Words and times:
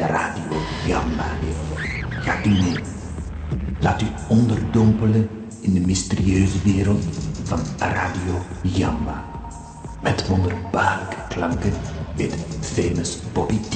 Radio 0.00 0.42
heeft. 1.40 2.24
Gaat 2.24 2.46
u 2.46 2.50
mee? 2.50 2.76
Laat 3.80 4.02
u 4.02 4.06
onderdompelen 4.28 5.28
in 5.60 5.74
de 5.74 5.80
mysterieuze 5.80 6.62
wereld 6.62 7.04
van 7.44 7.60
Radio 7.78 8.42
Jamba. 8.62 9.24
Met 10.02 10.26
wonderbaarlijke 10.26 11.16
klanken 11.28 11.72
weet 12.16 12.36
famous 12.60 13.18
Bobby 13.32 13.58
T 13.58 13.72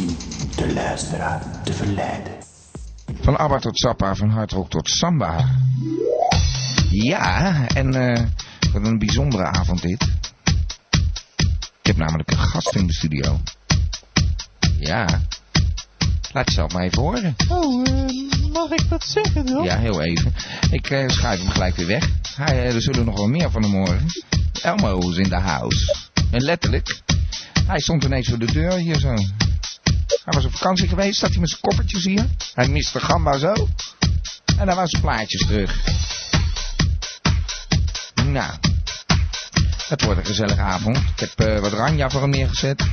de 0.57 0.73
luisteraar 0.73 1.63
te 1.65 1.73
verleiden. 1.73 2.33
Van 3.21 3.39
ABBA 3.39 3.59
tot 3.59 3.79
Zappa, 3.79 4.15
van 4.15 4.31
hardrock 4.31 4.71
tot 4.71 4.89
samba. 4.89 5.45
Ja, 6.91 7.67
en 7.67 7.95
eh 7.95 8.25
wat 8.73 8.87
een 8.87 8.99
bijzondere 8.99 9.45
avond 9.45 9.83
dit. 9.83 10.03
Ik 11.81 11.93
heb 11.93 11.97
namelijk 11.97 12.31
een 12.31 12.39
gast 12.39 12.75
in 12.75 12.87
de 12.87 12.93
studio. 12.93 13.41
Ja. 14.79 15.21
Laat 16.37 16.49
je 16.49 16.55
zelf 16.55 16.73
maar 16.73 16.83
even 16.83 17.03
horen. 17.03 17.37
Oh, 17.49 17.89
eh, 17.89 18.53
mag 18.53 18.71
ik 18.71 18.89
dat 18.89 19.05
zeggen 19.05 19.47
dan? 19.47 19.65
Ja, 19.65 19.79
heel 19.79 20.03
even. 20.03 20.35
Ik 20.71 20.91
eh, 20.91 21.09
schuif 21.09 21.41
hem 21.41 21.49
gelijk 21.49 21.77
weer 21.77 21.87
weg. 21.87 22.09
Hij, 22.37 22.67
eh, 22.67 22.75
er 22.75 22.83
zullen 22.83 23.05
nog 23.05 23.17
wel 23.17 23.29
meer 23.29 23.51
van 23.51 23.63
hem 23.63 23.73
horen. 23.73 24.07
Elmo 24.63 25.11
is 25.11 25.17
in 25.17 25.29
de 25.29 25.39
house. 25.39 25.95
En 26.31 26.43
letterlijk. 26.43 27.01
Hij 27.67 27.81
stond 27.81 28.05
ineens 28.05 28.29
voor 28.29 28.39
de 28.39 28.53
deur 28.53 28.73
hier 28.73 28.99
zo. 28.99 29.15
Hij 30.25 30.35
was 30.35 30.45
op 30.45 30.53
vakantie 30.53 30.89
geweest, 30.89 31.19
zat 31.19 31.31
hij 31.31 31.41
met 31.41 31.49
zijn 31.49 31.61
koffertjes 31.61 32.05
hier. 32.05 32.27
Hij 32.55 32.69
miste 32.69 33.01
gamba 33.01 33.39
zo. 33.39 33.53
En 34.59 34.67
daar 34.67 34.75
waren 34.75 34.89
zijn 34.89 35.03
plaatjes 35.03 35.47
terug. 35.47 35.85
Nou, 38.25 38.53
het 39.89 40.03
wordt 40.03 40.21
een 40.21 40.27
gezellige 40.27 40.61
avond. 40.61 40.97
Ik 40.97 41.21
heb 41.37 41.61
wat 41.61 41.73
ranja 41.73 42.11
voor 42.11 42.21
hem 42.21 42.31
neergezet. 42.31 42.85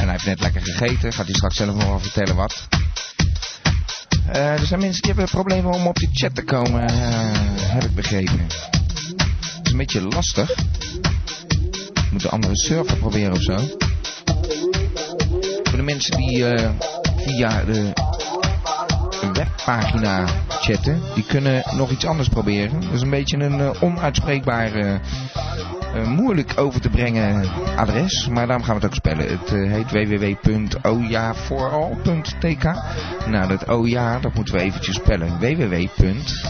En 0.00 0.06
hij 0.06 0.10
heeft 0.10 0.24
net 0.24 0.40
lekker 0.40 0.62
gegeten. 0.62 1.12
Gaat 1.12 1.26
hij 1.26 1.34
straks 1.34 1.56
zelf 1.56 1.74
nog 1.74 1.86
wel 1.86 2.00
vertellen 2.00 2.36
wat. 2.36 2.68
Eh, 4.26 4.60
er 4.60 4.66
zijn 4.66 4.80
mensen 4.80 5.02
die 5.02 5.12
hebben 5.12 5.30
problemen 5.30 5.72
om 5.72 5.86
op 5.86 5.96
de 5.96 6.08
chat 6.12 6.34
te 6.34 6.44
komen, 6.44 6.88
eh, 6.88 7.30
heb 7.56 7.84
ik 7.84 7.94
begrepen. 7.94 8.40
Het 8.40 9.60
is 9.66 9.70
een 9.70 9.76
beetje 9.76 10.00
lastig. 10.02 10.54
Moet 12.12 12.24
een 12.24 12.30
andere 12.30 12.56
server 12.56 12.96
proberen 12.96 13.32
of 13.32 13.42
zo. 13.42 13.56
Voor 15.62 15.76
de 15.76 15.82
mensen 15.82 16.16
die 16.16 16.46
eh, 16.46 16.70
via 17.16 17.64
de 17.64 17.92
webpagina 19.32 20.26
chatten, 20.60 21.00
die 21.14 21.24
kunnen 21.24 21.62
nog 21.76 21.90
iets 21.90 22.04
anders 22.04 22.28
proberen. 22.28 22.80
Dat 22.80 22.92
is 22.92 23.00
een 23.00 23.10
beetje 23.10 23.36
een 23.36 23.60
eh, 23.60 23.82
onuitspreekbaar, 23.82 24.72
eh, 24.72 24.94
eh, 24.94 25.00
moeilijk 26.06 26.52
over 26.56 26.80
te 26.80 26.88
brengen 26.88 27.48
adres. 27.76 28.28
Maar 28.28 28.46
daarom 28.46 28.64
gaan 28.64 28.74
we 28.74 28.80
het 28.80 28.90
ook 28.90 28.96
spellen. 28.96 29.28
Het 29.28 29.52
eh, 29.52 29.70
heet 29.72 29.90
www.ojavooral.tk 29.90 32.62
Nou, 33.26 33.48
dat 33.48 33.68
oja, 33.68 34.18
dat 34.18 34.34
moeten 34.34 34.54
we 34.54 34.60
eventjes 34.60 34.94
spellen. 34.94 35.38
www. 35.38 35.74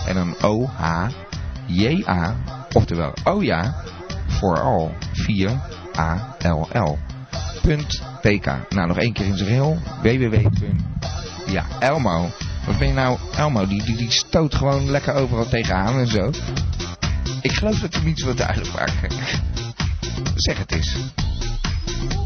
en 0.06 0.15
dan 0.15 0.34
o-h-j-a, 0.43 2.34
oftewel 2.73 3.12
oja, 3.25 3.75
vooral 4.27 4.95
4 5.12 5.51
a-l-l. 5.99 6.99
.tk. 8.22 8.47
Nou, 8.69 8.87
nog 8.87 8.99
één 8.99 9.12
keer 9.12 9.27
in 9.27 9.37
zijn 9.37 9.49
geheel. 9.49 9.78
www. 10.03 10.47
Ja, 11.47 11.65
Elmo. 11.78 12.28
Wat 12.67 12.78
ben 12.78 12.89
je 12.89 12.95
nou? 12.95 13.19
Elmo, 13.37 13.67
die, 13.67 13.84
die, 13.84 13.97
die 13.97 14.11
stoot 14.11 14.55
gewoon 14.55 14.91
lekker 14.91 15.15
overal 15.15 15.49
tegenaan 15.49 15.99
en 15.99 16.07
zo. 16.07 16.31
Ik 17.41 17.53
geloof 17.53 17.78
dat 17.78 17.95
hij 17.95 18.03
niet 18.03 18.19
zo 18.19 18.34
duidelijk 18.34 18.73
maken. 18.73 19.11
Zeg 20.34 20.59
het 20.59 20.73
eens. 20.73 20.97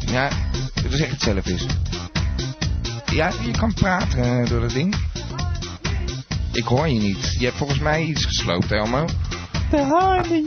Ja, 0.06 0.30
zeg 0.88 1.10
het 1.10 1.22
zelf 1.22 1.46
eens. 1.46 1.66
Ja, 3.12 3.32
je 3.44 3.50
kan 3.50 3.74
praten 3.74 4.22
eh, 4.22 4.48
door 4.48 4.60
dat 4.60 4.72
ding. 4.72 4.94
Ik 6.52 6.64
hoor 6.64 6.88
je 6.88 7.00
niet. 7.00 7.36
Je 7.38 7.44
hebt 7.44 7.56
volgens 7.56 7.78
mij 7.78 8.02
iets 8.02 8.24
gesloopt, 8.24 8.72
Elmo. 8.72 9.06
De 9.70 9.82
H 9.82 10.16
en 10.16 10.22
de 10.22 10.42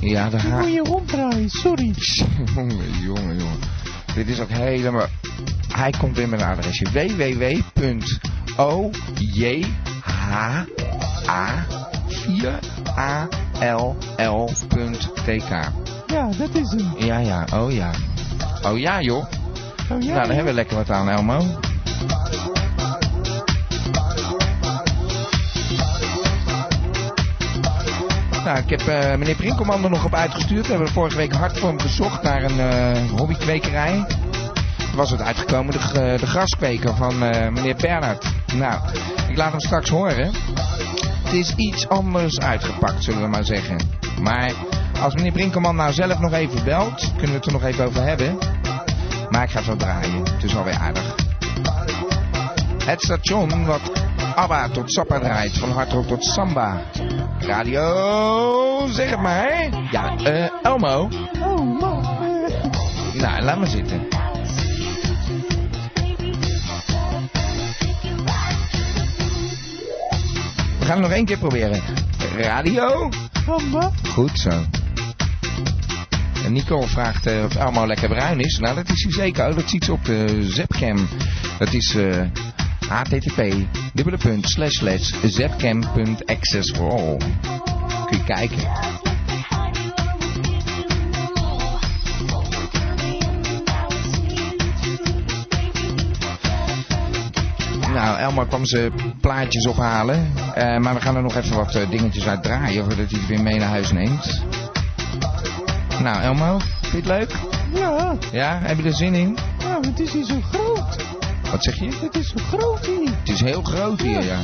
J, 0.00 0.06
Ja, 0.08 0.28
de 0.28 0.36
die 0.36 0.50
ha... 0.50 0.60
moet 0.60 0.72
je 0.72 0.80
ronddraaien, 0.80 1.50
sorry. 1.50 1.94
Jongen, 2.54 3.00
jongen, 3.02 3.38
jongen. 3.38 3.58
Dit 4.14 4.28
is 4.28 4.40
ook 4.40 4.50
helemaal... 4.50 5.06
Hij 5.68 5.90
komt 5.98 6.16
weer 6.16 6.28
met 6.28 6.40
een 6.40 6.46
adresje. 6.46 6.84
www.ojha4all.tk 13.58 15.50
Ja, 16.06 16.28
dat 16.38 16.54
is 16.54 16.70
hem. 16.70 16.92
Ja, 16.98 17.18
ja, 17.18 17.44
oh 17.54 17.72
ja. 17.72 17.90
Oh 18.66 18.78
ja, 18.78 19.00
joh. 19.00 19.24
Oh 19.90 20.02
ja, 20.02 20.14
nou, 20.14 20.26
dan 20.26 20.34
hebben 20.36 20.44
we 20.44 20.52
lekker 20.52 20.76
wat 20.76 20.90
aan, 20.90 21.08
Elmo. 21.08 21.40
Nou, 28.44 28.58
ik 28.58 28.70
heb 28.70 28.80
eh, 28.80 29.16
meneer 29.18 29.34
Brinkelman 29.36 29.84
er 29.84 29.90
nog 29.90 30.04
op 30.04 30.14
uitgestuurd. 30.14 30.66
We 30.66 30.72
hebben 30.72 30.90
vorige 30.92 31.16
week 31.16 31.32
hard 31.32 31.58
voor 31.58 31.68
hem 31.68 31.80
gezocht 31.80 32.22
naar 32.22 32.42
een 32.42 32.58
eh, 32.60 33.10
hobbykwekerij. 33.10 34.04
Er 34.90 34.96
was 34.96 35.10
het 35.10 35.20
uitgekomen, 35.20 35.72
de, 35.72 35.78
g- 35.78 35.92
de 36.20 36.26
graskweker 36.26 36.94
van 36.96 37.22
eh, 37.22 37.48
meneer 37.52 37.76
Bernhard. 37.76 38.24
Nou, 38.54 38.80
ik 39.28 39.36
laat 39.36 39.50
hem 39.50 39.60
straks 39.60 39.88
horen. 39.88 40.30
Het 41.34 41.46
is 41.46 41.54
iets 41.56 41.88
anders 41.88 42.38
uitgepakt, 42.38 43.04
zullen 43.04 43.22
we 43.22 43.28
maar 43.28 43.44
zeggen. 43.44 43.76
Maar 44.22 44.52
als 45.00 45.14
meneer 45.14 45.32
Brinkelman 45.32 45.76
nou 45.76 45.92
zelf 45.92 46.18
nog 46.18 46.32
even 46.32 46.64
belt, 46.64 47.12
kunnen 47.16 47.30
we 47.30 47.36
het 47.36 47.46
er 47.46 47.52
nog 47.52 47.64
even 47.64 47.84
over 47.84 48.02
hebben. 48.02 48.38
Maar 49.30 49.42
ik 49.42 49.50
ga 49.50 49.58
het 49.58 49.66
wel 49.66 49.76
draaien. 49.76 50.22
Het 50.24 50.42
is 50.44 50.56
alweer 50.56 50.74
aardig. 50.74 51.14
Het 52.84 53.02
station 53.02 53.66
wat 53.66 53.80
ABBA 54.34 54.68
tot 54.68 54.92
Sappa 54.92 55.18
draait. 55.18 55.58
Van 55.58 55.70
hardrock 55.70 56.06
tot 56.06 56.24
samba. 56.24 56.82
Radio, 57.38 58.86
zeg 58.86 59.10
het 59.10 59.20
maar. 59.20 59.68
Ja, 59.90 60.16
eh, 60.16 60.48
Elmo. 60.62 61.08
Oh 61.42 61.80
man, 61.80 62.06
Nou, 63.14 63.42
laat 63.42 63.58
maar 63.58 63.66
zitten. 63.66 64.23
We 70.84 70.90
gaan 70.90 70.98
het 70.98 71.08
nog 71.08 71.16
één 71.16 71.24
keer 71.24 71.38
proberen. 71.38 71.82
Radio. 72.36 73.08
Goed 74.12 74.38
zo. 74.38 74.64
En 76.44 76.52
Nico 76.52 76.80
vraagt 76.80 77.26
eh, 77.26 77.44
of 77.44 77.54
Elmo 77.56 77.86
lekker 77.86 78.08
bruin 78.08 78.40
is. 78.40 78.58
Nou, 78.58 78.74
dat 78.74 78.88
is 78.88 79.02
hij 79.02 79.12
zeker. 79.12 79.48
Oh, 79.48 79.56
dat 79.56 79.68
ziet 79.68 79.84
ze 79.84 79.92
op 79.92 80.04
de 80.04 80.38
Zepcam. 80.42 81.08
Dat 81.58 81.72
is 81.72 81.94
eh, 81.94 82.26
http 82.88 83.54
dubbele 83.92 84.16
punt 84.16 84.48
slash 84.48 84.72
slash. 84.72 85.10
Kun 88.06 88.18
je 88.18 88.24
kijken. 88.24 89.03
Elmo 98.24 98.44
kwam 98.44 98.64
zijn 98.66 98.92
plaatjes 99.20 99.66
ophalen. 99.66 100.32
Eh, 100.54 100.78
maar 100.78 100.94
we 100.94 101.00
gaan 101.00 101.16
er 101.16 101.22
nog 101.22 101.34
even 101.36 101.56
wat 101.56 101.74
eh, 101.74 101.90
dingetjes 101.90 102.26
uit 102.26 102.42
draaien. 102.42 102.84
Voordat 102.84 103.10
hij 103.10 103.18
het 103.18 103.26
weer 103.26 103.42
mee 103.42 103.58
naar 103.58 103.68
huis 103.68 103.92
neemt. 103.92 104.42
Nou, 106.02 106.22
Elmo, 106.22 106.58
vind 106.58 106.90
je 106.90 106.96
het 106.96 107.06
leuk? 107.06 107.32
Ja, 107.74 108.14
Ja, 108.32 108.58
heb 108.62 108.76
je 108.78 108.82
er 108.84 108.92
zin 108.94 109.14
in? 109.14 109.38
ja, 109.58 109.78
het 109.80 110.00
is 110.00 110.12
hier 110.12 110.24
zo 110.24 110.40
groot. 110.52 110.96
Wat 111.50 111.62
zeg 111.64 111.78
je? 111.78 111.98
Het 112.00 112.16
is 112.16 112.28
zo 112.28 112.36
groot 112.48 112.86
hier. 112.86 113.08
Het 113.18 113.28
is 113.28 113.40
heel 113.40 113.62
groot 113.62 114.00
hier, 114.00 114.22
ja. 114.24 114.36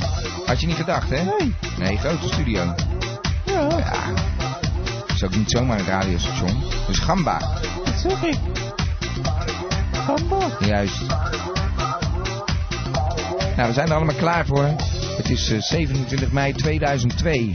Had 0.47 0.61
je 0.61 0.67
niet 0.67 0.77
gedacht, 0.77 1.11
hè? 1.11 1.23
Nee, 1.25 1.55
Nee, 1.79 1.97
grote 1.99 2.27
studio. 2.27 2.75
ja, 3.45 3.61
Ja. 3.79 4.13
Het 5.07 5.15
is 5.15 5.25
ook 5.25 5.37
niet 5.37 5.51
zomaar 5.51 5.79
een 5.79 5.87
radiostation. 5.87 6.63
Dus 6.87 6.99
Gamba. 6.99 7.39
dat 7.85 7.95
zeg 8.11 8.23
ik. 8.23 8.39
Gamba. 9.93 10.47
Juist. 10.67 11.01
Nou, 13.57 13.69
we 13.69 13.75
zijn 13.75 13.89
er 13.89 13.95
allemaal 13.95 14.15
klaar 14.15 14.47
voor. 14.47 14.65
Het 15.17 15.31
is 15.31 15.51
eh, 15.51 15.61
27 15.61 16.33
mei 16.33 16.53
2002. 16.53 17.53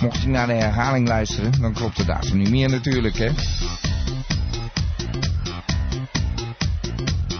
Mocht 0.00 0.20
je 0.22 0.28
naar 0.28 0.46
de 0.46 0.52
herhaling 0.52 1.08
luisteren, 1.08 1.60
dan 1.60 1.72
klopt 1.72 1.96
de 1.96 2.04
datum 2.04 2.38
niet 2.38 2.50
meer 2.50 2.70
natuurlijk, 2.70 3.16
hè. 3.18 3.30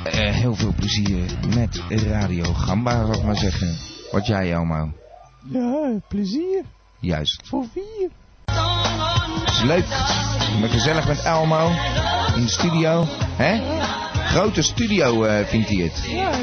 Eh, 0.05 0.35
heel 0.35 0.55
veel 0.55 0.73
plezier 0.77 1.25
met 1.57 1.81
Radio 1.89 2.53
Gamba, 2.53 2.91
zou 2.91 3.17
ik 3.17 3.23
maar 3.23 3.37
zeggen. 3.37 3.77
Wat 4.11 4.27
jij, 4.27 4.53
Elmo? 4.53 4.93
Ja, 5.53 5.91
plezier. 6.09 6.63
Juist. 7.01 7.43
Voor 7.45 7.65
vier. 7.73 8.09
Het 9.45 9.53
is 9.55 9.63
leuk. 9.63 9.85
Gezellig 10.71 11.07
met 11.09 11.23
Elmo 11.23 11.69
in 12.37 12.43
de 12.43 12.49
studio. 12.49 13.07
hè? 13.37 13.61
Grote 14.27 14.63
studio 14.63 15.25
eh, 15.25 15.47
vindt 15.47 15.69
hij 15.69 15.77
het. 15.77 16.05
Ja, 16.09 16.31
eh, 16.31 16.39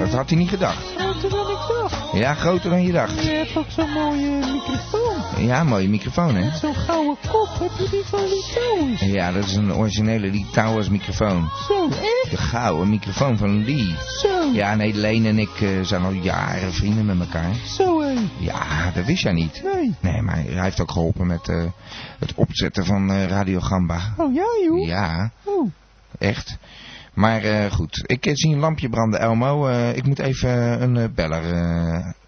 Dat 0.00 0.12
had 0.12 0.28
hij 0.28 0.38
niet 0.38 0.48
gedacht. 0.48 0.84
groter 0.96 1.30
dan 1.30 1.50
ik 1.50 1.56
dacht. 1.80 2.12
Ja, 2.12 2.34
groter 2.34 2.70
dan 2.70 2.82
je 2.82 2.92
dacht. 2.92 3.22
Je 3.24 3.30
hebt 3.30 3.56
ook 3.56 3.70
zo'n 3.70 3.90
mooie 3.90 4.30
microfoon. 4.30 5.46
Ja, 5.46 5.64
mooie 5.64 5.88
microfoon, 5.88 6.34
hè? 6.34 6.56
Zo'n 6.56 6.74
gouden 6.74 7.16
kop, 7.28 7.48
heb 7.58 7.70
je 7.78 7.88
die 7.90 8.02
van 8.04 8.20
Litouwers? 8.28 9.00
Ja, 9.00 9.32
dat 9.32 9.44
is 9.44 9.54
een 9.54 9.74
originele 9.74 10.30
Lee 10.30 10.46
Towers 10.52 10.88
microfoon. 10.88 11.48
Zo, 11.68 11.84
echt? 11.88 12.30
De 12.30 12.36
gouden 12.36 12.88
microfoon 12.90 13.36
van 13.36 13.64
Lee. 13.64 13.94
Zo, 14.22 14.50
Ja, 14.52 14.74
nee, 14.74 14.94
Leen 14.94 15.26
en 15.26 15.38
ik 15.38 15.60
eh, 15.60 15.68
zijn 15.82 16.02
al 16.02 16.12
jaren 16.12 16.72
vrienden 16.72 17.06
met 17.06 17.20
elkaar. 17.20 17.54
zo 17.76 18.00
hé. 18.00 18.14
Ja, 18.38 18.90
dat 18.94 19.04
wist 19.04 19.22
jij 19.22 19.32
niet. 19.32 19.62
Nee. 19.74 19.94
Nee, 20.00 20.22
maar 20.22 20.36
hij 20.36 20.62
heeft 20.62 20.80
ook 20.80 20.90
geholpen 20.90 21.26
met 21.26 21.48
eh, 21.48 21.64
het 22.18 22.32
opzetten 22.34 22.84
van 22.84 23.10
eh, 23.10 23.26
Radio 23.26 23.60
Gamba. 23.60 24.14
Oh 24.16 24.34
ja, 24.34 24.44
joh. 24.64 24.86
Ja, 24.86 25.30
Oh, 25.44 25.70
echt. 26.18 26.56
Maar 27.20 27.42
eh, 27.42 27.72
goed, 27.72 28.02
ik 28.06 28.26
eh, 28.26 28.32
zie 28.34 28.52
een 28.54 28.60
lampje 28.60 28.88
branden, 28.88 29.20
Elmo. 29.20 29.68
Eh, 29.68 29.96
ik 29.96 30.06
moet 30.06 30.18
even 30.18 30.82
een 30.82 31.14
beller 31.14 31.42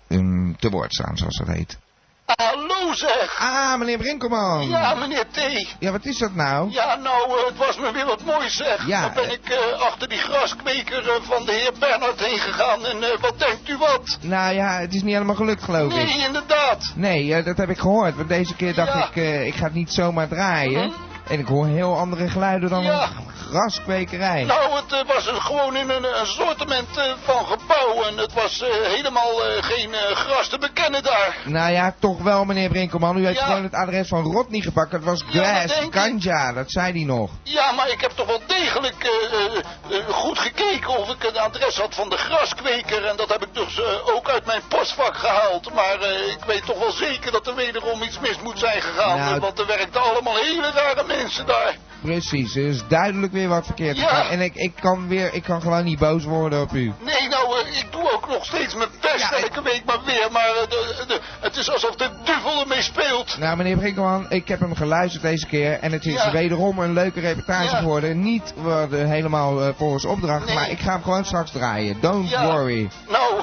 een 0.09 0.57
te 0.59 0.71
woord 0.71 0.95
staan, 0.95 1.17
zoals 1.17 1.37
dat 1.37 1.47
heet. 1.47 1.79
Hallo 2.25 2.93
zeg! 2.95 3.37
Ah, 3.39 3.79
meneer 3.79 3.99
Brinkelman. 3.99 4.69
Ja, 4.69 4.95
meneer 4.95 5.27
T. 5.31 5.67
Ja, 5.79 5.91
wat 5.93 6.05
is 6.05 6.19
dat 6.19 6.35
nou? 6.35 6.71
Ja, 6.71 6.95
nou, 6.95 7.47
het 7.47 7.57
was 7.57 7.79
me 7.79 7.93
weer 7.93 8.07
wat 8.07 8.25
moois 8.25 8.57
zeg. 8.57 8.87
Ja, 8.87 9.01
Dan 9.03 9.13
ben 9.15 9.31
ik 9.33 9.59
achter 9.79 10.09
die 10.09 10.19
graskweker 10.19 11.21
van 11.23 11.45
de 11.45 11.53
heer 11.53 11.73
Bernhard 11.79 12.21
heen 12.21 12.39
gegaan. 12.39 12.85
En 12.85 13.21
wat 13.21 13.39
denkt 13.39 13.69
u 13.69 13.77
wat? 13.77 14.19
Nou 14.21 14.55
ja, 14.55 14.79
het 14.79 14.95
is 14.95 15.03
niet 15.03 15.13
helemaal 15.13 15.35
gelukt, 15.35 15.63
geloof 15.63 15.93
ik. 15.93 16.05
Nee, 16.07 16.27
inderdaad. 16.27 16.93
Nee, 16.95 17.43
dat 17.43 17.57
heb 17.57 17.69
ik 17.69 17.79
gehoord. 17.79 18.17
Want 18.17 18.29
deze 18.29 18.55
keer 18.55 18.75
dacht 18.75 18.93
Ja. 18.93 19.09
ik, 19.13 19.47
ik 19.47 19.55
ga 19.55 19.65
het 19.65 19.75
niet 19.75 19.93
zomaar 19.93 20.29
draaien. 20.29 20.87
Mhm. 20.89 21.12
En 21.29 21.39
ik 21.39 21.47
hoor 21.47 21.67
heel 21.67 21.97
andere 21.99 22.29
geluiden 22.29 22.71
dan 22.71 22.83
Ja. 22.83 23.03
een 23.03 23.31
graskwekerij. 23.51 24.45
Nou, 24.45 24.75
het 24.75 24.93
eh, 24.93 25.15
was 25.15 25.27
gewoon 25.27 25.77
in 25.77 25.91
een, 25.91 26.05
assortiment 26.07 26.97
eh, 26.97 27.05
van 27.25 27.47
gebouw. 27.47 28.03
En 28.03 28.17
het 28.19 28.33
was 28.33 28.61
eh, 28.63 28.69
helemaal 28.83 29.35
geen 29.61 29.95
gras 30.15 30.49
te 30.49 30.59
bekennen 30.59 31.03
daar. 31.03 31.37
Nou 31.45 31.73
ja, 31.73 31.95
toch 31.99 32.23
wel, 32.23 32.45
meneer 32.45 32.69
Brinkelman. 32.69 33.17
U 33.17 33.27
heeft 33.27 33.39
Ja. 33.39 33.45
gewoon 33.47 33.63
het 33.63 33.75
adres 33.75 34.09
van 34.09 34.23
Rodney 34.33 34.61
gepakt. 34.61 34.93
Het 34.93 35.05
was 35.05 35.23
Ja, 35.29 35.45
Grass. 35.59 35.81
Ganja, 35.91 36.53
dat 36.53 36.71
zei 36.71 36.93
hij 36.93 37.05
nog. 37.05 37.31
Ja, 37.43 37.73
maar 37.73 37.89
ik 37.91 38.01
heb 38.01 38.11
toch 38.11 38.27
wel 38.27 38.41
degelijk 38.47 39.11
goed 40.09 40.39
gekeken 40.39 40.99
of 40.99 41.09
ik 41.11 41.25
een 41.25 41.39
adres 41.39 41.77
had 41.77 41.95
van 41.95 42.09
de 42.09 42.17
graskweker. 42.17 43.05
En 43.05 43.17
dat 43.17 43.29
heb 43.29 43.43
ik 43.43 43.55
dus 43.55 43.81
ook 44.15 44.29
uit 44.29 44.47
mijn 44.47 44.63
postvak 44.69 45.17
gehaald. 45.17 45.75
Maar 45.75 45.95
ik 46.37 46.45
weet 46.47 46.65
toch 46.67 46.79
wel 46.79 46.93
zeker 46.93 47.33
dat 47.33 47.47
er 47.47 47.55
wederom 47.55 48.03
iets 48.03 48.19
mis 48.19 48.39
moet 48.43 48.59
zijn 48.59 48.83
gegaan. 48.83 49.19
Nou, 49.19 49.41
want 49.41 49.59
er 49.59 49.67
werkten 49.67 50.03
allemaal 50.03 50.37
hele 50.37 50.71
rare 50.71 51.05
mensen 51.07 51.22
daar. 51.31 51.77
Precies, 52.03 52.57
er 52.57 52.67
is 52.67 52.83
duidelijk 52.89 53.33
weer 53.33 53.49
wat 53.49 53.65
verkeerd 53.67 53.97
Ja. 53.97 54.29
En 54.31 54.41
ik, 54.41 54.55
ik 54.55 54.73
kan 54.81 55.09
weer, 55.09 55.35
ik 55.35 55.43
kan 55.43 55.61
gewoon 55.61 55.85
niet 55.85 55.99
boos 55.99 56.25
worden 56.25 56.61
op 56.61 56.73
u. 56.73 56.93
Nee, 57.05 57.29
nou, 57.29 57.59
eh, 57.61 57.79
ik 57.79 57.87
doe 57.91 58.13
ook 58.13 58.29
nog 58.29 58.45
steeds 58.45 58.75
mijn 58.75 58.89
best 59.01 59.19
Ja, 59.31 59.37
ik- 59.37 59.43
elke 59.45 59.63
week 59.63 59.83
maar 59.85 59.99
weer. 60.05 60.29
Maar 60.33 60.49
eh, 60.49 60.69
de, 60.69 61.05
de, 61.07 61.21
het 61.41 61.57
is 61.57 61.71
alsof 61.71 61.95
de 61.97 62.09
duivel 62.25 62.61
ermee 62.61 62.83
speelt. 62.83 63.39
Nou, 63.39 63.57
meneer 63.57 63.77
Brinkelman, 63.77 64.27
ik 64.31 64.49
heb 64.49 64.61
hem 64.61 64.75
geluisterd 64.77 65.23
deze 65.23 65.47
keer. 65.47 65.79
En 65.81 65.93
het 65.93 66.05
is 66.07 66.13
Ja. 66.13 66.31
wederom 66.33 66.79
een 66.79 66.93
leuke 66.93 67.21
reportage 67.21 67.77
geworden. 67.77 68.23
Niet 68.23 68.55
uh, 68.67 68.83
helemaal 68.91 69.63
eh, 69.63 69.69
volgens 69.77 70.05
opdracht, 70.05 70.47
Nee. 70.47 70.55
maar 70.55 70.71
ik 70.71 70.79
ga 70.81 70.93
hem 70.93 71.03
gewoon 71.03 71.25
straks 71.25 71.51
draaien. 71.51 72.01
Don't 72.01 72.31
worry. 72.37 72.91
Nou, 73.09 73.43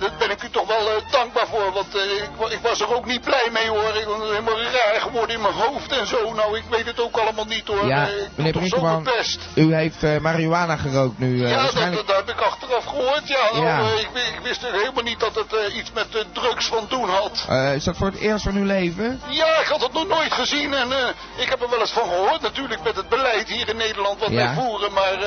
daar 0.00 0.10
ben 0.18 0.30
ik 0.30 0.42
u 0.42 0.48
toch 0.50 0.66
wel 0.66 0.88
dankbaar 1.10 1.46
voor, 1.46 1.72
want 1.72 1.94
ik, 1.94 2.52
ik 2.52 2.58
was 2.62 2.80
er 2.80 2.94
ook 2.96 3.06
niet 3.06 3.20
blij 3.20 3.48
mee 3.52 3.68
hoor. 3.68 3.96
Ik 4.00 4.04
was 4.06 4.28
helemaal 4.28 4.60
raar 4.60 5.00
geworden 5.00 5.36
in 5.36 5.42
mijn 5.42 5.54
hoofd 5.54 5.92
en 5.92 6.06
zo. 6.06 6.32
Nou, 6.34 6.56
ik 6.56 6.64
weet 6.70 6.86
het 6.86 7.00
ook 7.00 7.16
allemaal 7.16 7.44
niet 7.44 7.66
hoor. 7.66 7.86
Ja, 7.98 8.08
Eh, 8.08 8.14
meneer 8.34 9.02
best. 9.16 9.38
u 9.54 9.74
heeft 9.74 10.02
eh, 10.02 10.18
marihuana 10.18 10.76
gerookt 10.76 11.18
nu. 11.18 11.44
eh, 11.44 11.50
ja, 11.50 11.54
dat, 11.54 11.62
waarschijnlijk... 11.62 12.06
dat 12.06 12.16
heb 12.16 12.28
ik 12.28 12.40
achteraf 12.40 12.84
gehoord. 12.84 13.28
Ja, 13.28 13.60
Ja. 13.62 13.78
ik, 13.78 14.08
wi- 14.12 14.20
ik 14.20 14.40
wist 14.42 14.60
helemaal 14.70 15.02
niet 15.02 15.20
dat 15.20 15.34
het 15.34 15.72
iets 15.74 15.92
met 15.92 16.06
drugs 16.32 16.66
van 16.66 16.86
doen 16.88 17.08
had. 17.08 17.46
Is 17.74 17.84
dat 17.84 17.96
voor 17.96 18.06
het 18.06 18.18
eerst 18.18 18.44
van 18.44 18.56
uw 18.56 18.64
leven? 18.64 19.20
Ja, 19.28 19.58
ik 19.60 19.66
had 19.66 19.82
het 19.82 19.92
nog 19.92 20.08
nooit 20.08 20.32
gezien 20.32 20.74
en 20.74 20.88
ik 21.36 21.48
heb 21.48 21.62
er 21.62 21.70
wel 21.70 21.80
eens 21.80 21.90
van 21.92 22.08
gehoord. 22.08 22.40
Natuurlijk 22.40 22.82
met 22.82 22.96
het 22.96 23.08
beleid 23.08 23.48
hier 23.48 23.68
in 23.68 23.76
Nederland 23.76 24.18
wat 24.20 24.28
Ja. 24.30 24.34
wij 24.36 24.54
voeren. 24.54 24.92
Maar 24.92 25.18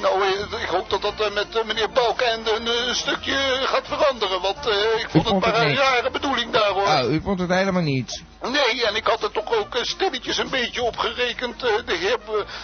nou, 0.00 0.22
eh, 0.22 0.62
ik 0.62 0.68
hoop 0.68 0.90
dat 0.90 1.02
dat 1.02 1.20
eh, 1.20 1.34
met 1.34 1.56
eh, 1.56 1.64
meneer 1.64 1.90
Balkenende 1.90 2.50
een 2.54 2.66
eh, 2.66 2.94
stukje 2.94 3.36
gaat 3.64 3.86
veranderen. 3.86 4.40
Want 4.40 4.66
ik 4.98 5.06
vond 5.10 5.28
het 5.28 5.40
maar 5.40 5.60
een 5.60 5.76
rare 5.76 6.10
bedoeling 6.10 6.52
daar 6.52 6.70
hoor. 6.70 6.86
Oh, 6.86 7.12
u 7.12 7.20
vond 7.20 7.40
het 7.40 7.50
helemaal 7.50 7.82
niet. 7.82 8.22
Nee, 8.42 8.86
en 8.86 8.94
ik 8.94 9.06
had 9.06 9.22
er 9.22 9.30
toch 9.30 9.54
ook 9.54 9.78
stilletjes 9.82 10.38
een 10.38 10.50
beetje 10.50 10.82
op 10.82 10.96
gerekend 10.96 11.60
de 11.60 11.96
heer, 12.00 12.18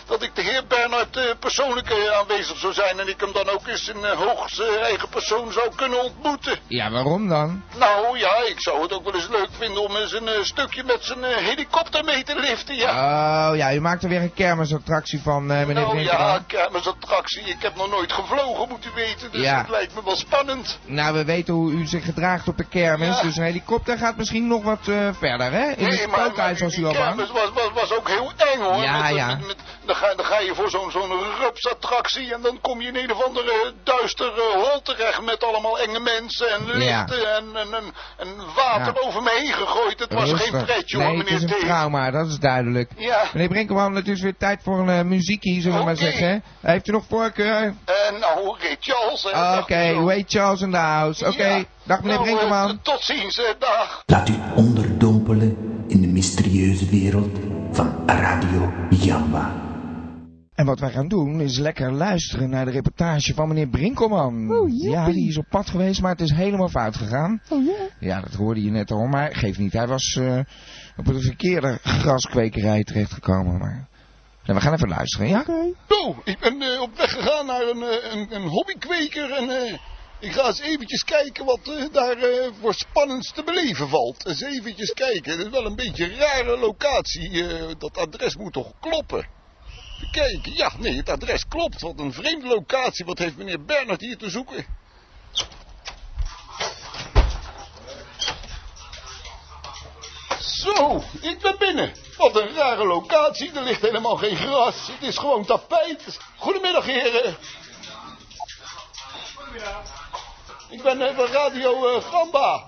dat 0.07 0.23
ik 0.23 0.35
de 0.35 0.43
heer 0.43 0.67
Bernhard 0.67 1.39
persoonlijk 1.39 1.93
aanwezig 2.21 2.59
zou 2.59 2.73
zijn. 2.73 3.01
En 3.01 3.09
ik 3.09 3.21
hem 3.21 3.33
dan 3.33 3.49
ook 3.49 3.67
eens 3.67 3.89
in 3.89 4.05
hoogste 4.05 4.79
eigen 4.79 5.09
persoon 5.09 5.53
zou 5.53 5.75
kunnen 5.77 6.05
ontmoeten. 6.05 6.59
Ja, 6.67 6.91
waarom 6.91 7.29
dan? 7.29 7.63
Nou 7.77 8.19
ja, 8.19 8.35
ik 8.47 8.61
zou 8.61 8.83
het 8.83 8.93
ook 8.93 9.05
wel 9.05 9.15
eens 9.15 9.29
leuk 9.29 9.49
vinden 9.59 9.83
om 9.83 9.97
eens 9.97 10.13
een 10.13 10.45
stukje 10.45 10.85
met 10.85 11.05
zijn 11.05 11.25
helikopter 11.25 12.05
mee 12.05 12.23
te 12.25 12.41
liften. 12.41 12.76
Ja. 12.76 12.91
Oh, 13.50 13.57
ja, 13.57 13.75
u 13.75 13.81
maakt 13.81 14.03
er 14.03 14.09
weer 14.09 14.21
een 14.23 14.35
kermisattractie 14.35 15.21
van, 15.23 15.47
meneer 15.47 15.75
nou 15.75 15.91
Brinkelman. 15.91 16.26
ja, 16.26 16.43
kermisattractie. 16.47 17.24
Ik 17.33 17.57
heb 17.62 17.76
nog 17.76 17.90
nooit 17.90 18.12
gevlogen, 18.12 18.69
moet 18.69 18.85
u 18.87 18.88
weten. 18.95 19.31
Dus 19.31 19.40
Ja. 19.43 19.59
het 19.59 19.69
lijkt 19.69 19.95
me 19.95 20.00
wel 20.04 20.16
spannend. 20.16 20.78
Nou, 20.87 21.14
we 21.14 21.25
weten 21.25 21.54
hoe 21.54 21.73
u 21.73 21.87
zich 21.87 22.04
gedraagt 22.04 22.49
op 22.49 22.57
de 22.57 22.64
kermis, 22.69 23.16
Ja. 23.16 23.23
dus 23.23 23.37
een 23.37 23.43
helikopter 23.43 23.99
gaat 23.99 24.16
misschien 24.16 24.47
nog 24.47 24.62
wat 24.62 24.88
eh, 24.88 25.09
verder, 25.19 25.52
hè? 25.52 25.71
In 25.71 25.87
het 25.87 26.00
spookhuis 26.00 26.61
was 26.61 26.76
u 26.76 26.85
al 26.85 26.93
bang. 26.93 27.04
kermis 27.04 27.31
was, 27.31 27.50
was, 27.54 27.71
was 27.75 27.93
ook 27.99 28.09
heel 28.09 28.33
eng 28.37 28.61
hoor. 28.61 28.83
Ja, 28.83 29.02
Met- 29.02 29.14
ja. 29.16 29.26
met- 29.26 29.47
met- 29.47 29.57
dan, 29.85 29.97
ga, 29.97 30.14
dan 30.14 30.25
ga 30.25 30.38
je 30.38 30.54
voor 30.54 30.71
zo'n 30.71 30.90
zo'n 30.90 31.11
rupsattractie 31.40 32.35
en 32.35 32.40
dan 32.43 32.59
kom 32.61 32.81
je 32.81 32.88
in 32.88 32.97
een 32.97 33.12
of 33.12 33.23
andere 33.25 33.73
duister 33.83 34.26
eh, 34.26 34.62
hol 34.62 34.83
terecht 34.83 35.23
met 35.23 35.45
allemaal 35.45 35.78
enge 35.78 36.00
mensen 36.00 36.50
en 36.50 36.64
lichten 36.76 37.35
en, 37.37 37.45
en, 37.57 37.75
en, 37.75 37.85
en 38.19 38.28
water 38.54 39.02
over 39.02 39.23
me 39.23 39.31
heen 39.38 39.52
gegooid. 39.52 39.99
Het 40.00 40.12
was 40.12 40.31
Rustig. 40.31 40.50
geen 40.50 40.64
pretje 40.64 40.97
nee, 40.99 41.07
hoor, 41.07 41.16
het 41.16 41.25
meneer 41.31 41.45
is 41.45 41.50
een 41.52 41.59
trauma, 41.61 42.11
dat 42.11 42.26
is 42.26 42.38
duidelijk. 42.38 42.90
Meneer 43.33 43.49
Brinkelman, 43.49 43.95
het 43.95 44.09
is 44.09 44.21
weer 44.21 44.37
tijd 44.37 44.62
voor 44.62 44.78
een 44.78 44.99
uh, 44.99 45.02
muziekie, 45.02 45.61
zullen 45.61 45.78
we 45.78 45.85
maar 45.85 45.97
zeggen. 45.97 46.43
Heeft 46.61 46.88
u 46.88 46.93
nog 46.93 47.04
voorkeur? 47.18 47.62
en 47.85 48.21
nou, 48.21 48.56
Ray 48.61 48.76
Charles. 48.80 49.26
Oké, 49.62 49.92
hoe 49.92 50.12
heet 50.12 50.25
Charles 50.30 50.61
in 50.61 50.71
the 50.71 50.76
house? 50.76 51.26
Oké, 51.26 51.47
Ja. 51.47 51.64
dag 51.85 52.02
meneer 52.02 52.16
Nou, 52.16 52.28
eh, 52.28 52.35
Brinkelman. 52.37 52.78
tot 52.83 53.00
ziens, 53.00 53.37
hè, 53.37 53.52
dag. 53.59 54.02
Laat 54.06 54.28
u 54.28 54.35
onderdompelen 54.56 55.56
in 55.88 56.00
de 56.00 56.06
mysterieuze 56.06 56.87
wereld 56.88 57.38
van 57.73 58.02
Radio 58.06 58.73
Jamba. 58.90 59.62
En 60.54 60.66
wat 60.66 60.78
wij 60.80 60.90
gaan 60.90 61.09
doen 61.09 61.40
is 61.40 61.59
lekker 61.59 61.92
luisteren 61.92 62.50
naar 62.50 62.64
de 62.64 62.71
reportage 62.71 63.35
van 63.35 63.49
meneer 63.49 63.68
Brinkelman. 63.68 64.50
Oh, 64.50 64.68
jippie. 64.68 64.90
ja, 64.90 65.06
die 65.06 65.28
is 65.28 65.38
op 65.38 65.47
pad 65.50 65.71
geweest, 65.71 66.00
maar 66.00 66.11
het 66.11 66.21
is 66.21 66.33
helemaal 66.33 66.68
fout 66.68 66.97
gegaan. 66.97 67.40
Oh 67.49 67.64
ja? 67.66 67.73
Ja, 68.00 68.21
dat 68.21 68.35
hoorde 68.35 68.62
je 68.62 68.71
net 68.71 68.90
al, 68.90 69.06
maar 69.06 69.35
geeft 69.37 69.59
niet. 69.59 69.73
Hij 69.73 69.87
was 69.87 70.16
eh, 70.21 70.38
op 70.97 71.06
een 71.06 71.21
verkeerde 71.21 71.78
graskwekerij 71.83 72.83
terechtgekomen. 72.85 73.59
Maar... 73.59 73.88
Nou, 74.45 74.59
we 74.59 74.65
gaan 74.65 74.73
even 74.73 74.89
luisteren, 74.89 75.29
ja? 75.29 75.41
Oké. 75.41 75.73
Zo, 75.89 76.21
ik 76.25 76.39
ben 76.39 76.63
eh, 76.63 76.81
op 76.81 76.97
weg 76.97 77.11
gegaan 77.13 77.47
naar 77.47 77.63
een, 77.63 77.83
eh, 77.83 78.13
een, 78.13 78.35
een 78.35 78.49
hobbykweker 78.49 79.31
en 79.31 79.51
eh, 79.51 79.79
ik 80.25 80.33
ga 80.33 80.47
eens 80.47 80.61
eventjes 80.61 81.05
kijken 81.05 81.45
wat 81.45 81.89
daar 81.93 82.17
eh, 82.17 82.51
voor 82.61 82.75
spannends 82.75 83.33
te 83.33 83.43
beleven 83.43 83.89
valt. 83.89 84.27
Eens 84.27 84.41
eventjes 84.43 84.93
kijken, 84.93 85.33
het 85.33 85.47
is 85.47 85.51
wel 85.53 85.67
een 85.67 85.75
beetje 85.77 86.05
een 86.05 86.19
rare 86.19 86.59
locatie, 86.59 87.49
eh, 87.49 87.75
dat 87.79 87.97
adres 87.97 88.37
moet 88.37 88.53
toch 88.53 88.73
kloppen? 88.81 89.27
Even 89.97 90.11
kijken, 90.11 90.55
ja, 90.55 90.73
nee, 90.79 90.97
het 90.97 91.09
adres 91.09 91.47
klopt, 91.49 91.81
wat 91.81 91.99
een 91.99 92.13
vreemde 92.13 92.47
locatie, 92.47 93.05
wat 93.05 93.19
heeft 93.19 93.37
meneer 93.37 93.65
Bernhard 93.65 94.01
hier 94.01 94.17
te 94.17 94.31
zoeken? 94.31 94.67
Zo, 100.64 101.02
ik 101.21 101.38
ben 101.40 101.54
binnen. 101.59 101.92
Wat 102.16 102.37
een 102.37 102.54
rare 102.54 102.87
locatie. 102.87 103.52
Er 103.52 103.62
ligt 103.62 103.80
helemaal 103.80 104.16
geen 104.16 104.37
gras. 104.37 104.75
Het 104.87 105.09
is 105.09 105.18
gewoon 105.18 105.44
tapijt. 105.44 106.18
Goedemiddag, 106.37 106.85
heren. 106.85 107.37
Ik 110.71 110.83
ben 110.83 111.09
eh, 111.09 111.16
van 111.16 111.26
Radio 111.26 111.88
eh, 111.88 112.04
Gamba. 112.04 112.64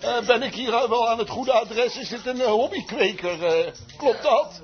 Eh, 0.00 0.18
ben 0.20 0.42
ik 0.42 0.54
hier 0.54 0.70
wel 0.70 1.08
aan 1.08 1.18
het 1.18 1.30
goede 1.30 1.52
adres? 1.52 1.96
Is 1.96 2.08
dit 2.08 2.26
een 2.26 2.40
hobbykweker? 2.40 3.72
klopt 3.96 4.22
dat? 4.22 4.60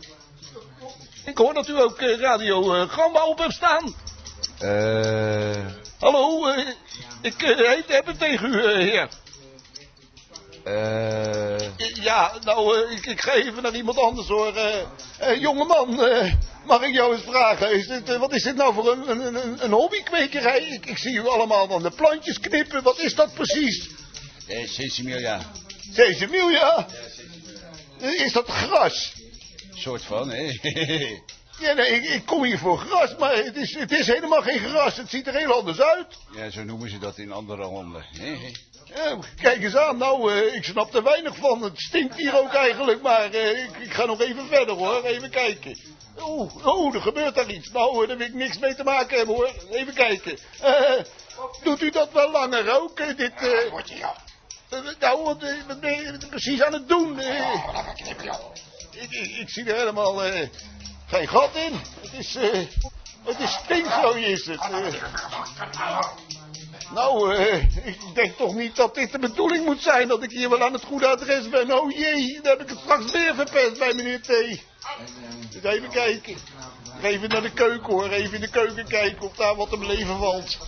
Ik 1.24 1.38
hoor 1.38 1.54
dat 1.54 1.68
u 1.68 1.80
ook 1.80 2.00
Radio 2.00 2.86
Gamba 2.86 3.24
op 3.24 3.38
hebt 3.38 3.52
staan. 3.52 3.94
Eh, 4.58 5.66
Hallo, 6.00 6.48
ik 7.22 7.34
heet, 7.36 7.88
heb 7.88 8.06
het 8.06 8.18
tegen 8.18 8.52
u, 8.54 8.82
heer. 8.82 9.08
Eh, 10.74 11.94
Ja, 11.94 12.32
nou, 12.44 12.76
eh, 12.86 12.92
ik, 12.96 13.06
ik 13.06 13.20
ga 13.20 13.32
even 13.32 13.62
naar 13.62 13.74
iemand 13.74 13.98
anders 13.98 14.28
hoor. 14.28 14.56
Eh 14.56 14.80
eh, 15.18 15.40
jongeman, 15.40 15.94
mag 16.66 16.82
ik 16.82 16.94
jou 16.94 17.14
eens 17.14 17.24
vragen, 17.24 17.72
is 17.72 17.86
dit, 17.86 18.16
wat 18.16 18.32
is 18.34 18.42
dit 18.42 18.56
nou 18.56 18.74
voor 18.74 18.92
een, 18.92 19.10
een, 19.36 19.64
een, 19.64 19.70
hobbykwekerij? 19.72 20.60
Ik, 20.60 20.86
ik 20.86 20.98
zie 20.98 21.12
u 21.14 21.28
allemaal 21.28 21.68
van 21.68 21.82
de 21.82 21.90
plantjes 21.90 22.40
knippen, 22.40 22.82
wat 22.82 22.98
is 22.98 23.14
dat 23.14 23.34
precies? 23.34 23.88
eh. 24.46 24.68
Sesamilia? 25.92 26.86
Eh, 28.00 28.20
Is 28.20 28.32
dat 28.32 28.46
gras? 28.48 29.12
Soort 29.74 30.02
van, 30.04 30.30
hè? 30.30 30.58
Ja, 31.60 31.72
nee, 31.72 31.88
ik, 31.90 32.04
ik 32.04 32.26
kom 32.26 32.44
hier 32.44 32.58
voor 32.58 32.78
gras, 32.78 33.16
maar 33.18 33.34
het 33.36 33.56
is, 33.56 33.74
het 33.74 33.92
is 33.92 34.06
helemaal 34.06 34.42
geen 34.42 34.58
gras. 34.58 34.96
Het 34.96 35.10
ziet 35.10 35.26
er 35.26 35.34
heel 35.34 35.52
anders 35.52 35.80
uit. 35.80 36.06
ja, 36.36 36.50
zo 36.50 36.64
noemen 36.64 36.90
ze 36.90 36.98
dat 36.98 37.18
in 37.18 37.32
andere 37.32 37.66
landen. 37.70 38.04
hè? 38.18 38.36
Eh, 38.94 39.18
kijk 39.36 39.62
eens 39.62 39.76
aan, 39.76 39.96
nou, 39.96 40.32
eh, 40.32 40.54
ik 40.54 40.64
snap 40.64 40.94
er 40.94 41.02
weinig 41.02 41.36
van. 41.36 41.62
Het 41.62 41.80
stinkt 41.80 42.16
hier 42.16 42.38
ook 42.38 42.54
eigenlijk, 42.54 43.02
maar 43.02 43.30
eh, 43.30 43.64
ik, 43.64 43.76
ik 43.76 43.92
ga 43.92 44.04
nog 44.04 44.20
even 44.20 44.46
verder 44.46 44.74
hoor. 44.74 45.04
Even 45.04 45.30
kijken. 45.30 45.78
Oeh, 46.22 46.66
oh, 46.66 46.94
er 46.94 47.00
gebeurt 47.00 47.34
daar 47.34 47.50
iets. 47.50 47.70
Nou, 47.70 48.06
daar 48.06 48.16
wil 48.16 48.26
ik 48.26 48.34
niks 48.34 48.58
mee 48.58 48.74
te 48.74 48.84
maken 48.84 49.16
hebben 49.16 49.34
hoor. 49.34 49.50
Even 49.70 49.94
kijken. 49.94 50.38
Doet 51.62 51.82
u 51.82 51.90
dat 51.90 52.12
wel 52.12 52.30
langer 52.30 52.80
ook, 52.80 53.16
dit... 53.16 53.32
Wordt 53.70 53.88
je 53.88 53.96
ja. 53.96 54.14
nou, 54.98 55.24
wat, 55.24 55.44
wat 55.66 55.80
ben 55.80 56.00
je 56.00 56.18
precies 56.30 56.62
aan 56.62 56.72
het 56.72 56.88
doen? 56.88 57.20
Ik, 58.90 59.10
ik, 59.10 59.36
ik 59.36 59.48
zie 59.48 59.64
er 59.64 59.76
helemaal 59.76 60.20
geen 61.06 61.28
gat 61.28 61.54
in. 61.54 61.72
Het 62.00 62.12
is, 62.12 62.36
het 63.24 63.38
is 63.38 63.52
stinkzooi 63.52 64.24
is 64.24 64.46
het. 64.46 64.60
Nou, 66.94 67.34
eh, 67.36 67.86
ik 67.86 67.98
denk 68.14 68.36
toch 68.36 68.54
niet 68.54 68.76
dat 68.76 68.94
dit 68.94 69.12
de 69.12 69.18
bedoeling 69.18 69.64
moet 69.64 69.82
zijn 69.82 70.08
dat 70.08 70.22
ik 70.22 70.30
hier 70.30 70.50
wel 70.50 70.62
aan 70.62 70.72
het 70.72 70.84
goede 70.84 71.06
adres 71.06 71.48
ben. 71.48 71.78
Oh 71.78 71.90
jee, 71.90 72.40
dan 72.42 72.52
heb 72.52 72.60
ik 72.60 72.68
het 72.68 72.78
straks 72.78 73.12
weer 73.12 73.34
verpest 73.34 73.78
bij 73.78 73.94
meneer 73.94 74.20
T. 74.20 74.26
Dus 75.50 75.62
even 75.62 75.88
kijken. 75.88 76.36
Even 77.02 77.28
naar 77.28 77.42
de 77.42 77.52
keuken 77.52 77.92
hoor, 77.92 78.08
even 78.08 78.34
in 78.34 78.40
de 78.40 78.50
keuken 78.50 78.86
kijken 78.88 79.22
of 79.22 79.36
daar 79.36 79.56
wat 79.56 79.70
te 79.70 79.76
beleven 79.76 80.18
valt. 80.18 80.58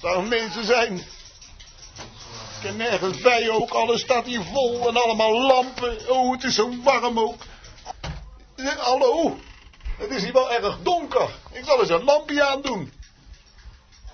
Zou 0.00 0.26
mensen 0.26 0.64
zijn. 0.64 0.96
Ik 0.96 2.66
ken 2.66 2.76
nergens 2.76 3.20
bij 3.20 3.50
ook, 3.50 3.70
alles 3.70 4.00
staat 4.00 4.26
hier 4.26 4.42
vol 4.42 4.88
en 4.88 4.96
allemaal 4.96 5.40
lampen. 5.40 6.08
Oh, 6.08 6.32
het 6.32 6.44
is 6.44 6.54
zo 6.54 6.82
warm 6.82 7.18
ook. 7.18 7.42
Eh, 8.56 8.66
Hallo, 8.66 9.38
het 9.98 10.10
is 10.10 10.22
hier 10.22 10.32
wel 10.32 10.52
erg 10.52 10.78
donker. 10.82 11.30
Ik 11.52 11.64
zal 11.64 11.80
eens 11.80 11.88
een 11.88 12.04
lampje 12.04 12.44
aandoen. 12.44 12.92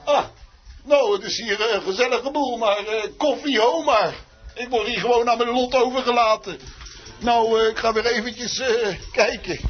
Ah, 0.05 0.25
nou, 0.87 1.13
het 1.13 1.23
is 1.23 1.37
hier 1.37 1.75
een 1.75 1.83
gezellige 1.83 2.31
boel, 2.31 2.57
maar 2.57 2.77
eh, 2.87 3.03
koffie, 3.17 3.61
ho 3.61 3.83
maar. 3.83 4.15
Ik 4.55 4.69
word 4.69 4.87
hier 4.87 5.01
gewoon 5.01 5.31
aan 5.31 5.39
mijn 5.39 5.51
lot 5.51 5.75
overgelaten. 5.75 6.59
Nou, 7.19 7.61
eh, 7.61 7.69
ik 7.69 7.79
ga 7.79 7.93
weer 7.93 8.07
eventjes 8.07 8.59
eh, 8.59 8.97
kijken. 9.13 9.61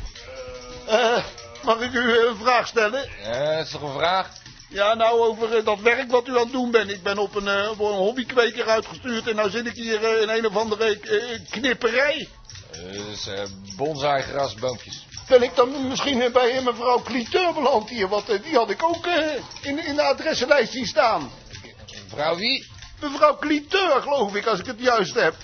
Eh, 0.86 1.24
mag 1.62 1.80
ik 1.80 1.92
u 1.92 2.12
eh, 2.18 2.24
een 2.28 2.36
vraag 2.36 2.66
stellen? 2.66 3.10
Ja, 3.22 3.56
dat 3.56 3.64
is 3.66 3.72
toch 3.72 3.82
een 3.82 3.98
vraag? 3.98 4.28
Ja, 4.68 4.94
nou, 4.94 5.20
over 5.20 5.56
eh, 5.56 5.64
dat 5.64 5.80
werk 5.80 6.10
wat 6.10 6.28
u 6.28 6.30
aan 6.30 6.42
het 6.42 6.52
doen 6.52 6.70
bent. 6.70 6.90
Ik 6.90 7.02
ben 7.02 7.18
op 7.18 7.34
een, 7.34 7.48
eh, 7.48 7.70
voor 7.76 7.90
een 7.90 7.96
hobbykweker 7.98 8.68
uitgestuurd 8.68 9.28
en 9.28 9.36
nou 9.36 9.50
zit 9.50 9.66
ik 9.66 9.74
hier 9.74 10.04
eh, 10.04 10.22
in 10.22 10.28
een 10.28 10.46
of 10.46 10.56
andere 10.56 11.00
eh, 11.00 11.40
knipperij. 11.50 12.28
Is 13.12 13.26
uh, 13.26 13.42
bonsai 13.76 14.22
grasboompjes. 14.22 15.06
Ben 15.28 15.42
ik 15.42 15.54
dan 15.54 15.88
misschien 15.88 16.22
eh, 16.22 16.32
bij 16.32 16.56
eh, 16.56 16.64
mevrouw 16.64 17.02
Cliteur 17.02 17.52
beland 17.54 17.88
hier? 17.88 18.08
Want 18.08 18.28
eh, 18.28 18.42
die 18.42 18.54
had 18.54 18.70
ik 18.70 18.82
ook 18.82 19.06
eh, 19.06 19.34
in, 19.60 19.86
in 19.86 19.94
de 19.94 20.02
adressenlijst 20.02 20.72
zien 20.72 20.86
staan. 20.86 21.30
Vrouw 22.08 22.36
wie? 22.36 22.66
Mevrouw 23.00 23.36
Cliteur, 23.36 24.02
geloof 24.02 24.34
ik, 24.34 24.46
als 24.46 24.58
ik 24.58 24.66
het 24.66 24.80
juist 24.80 25.14
heb. 25.14 25.34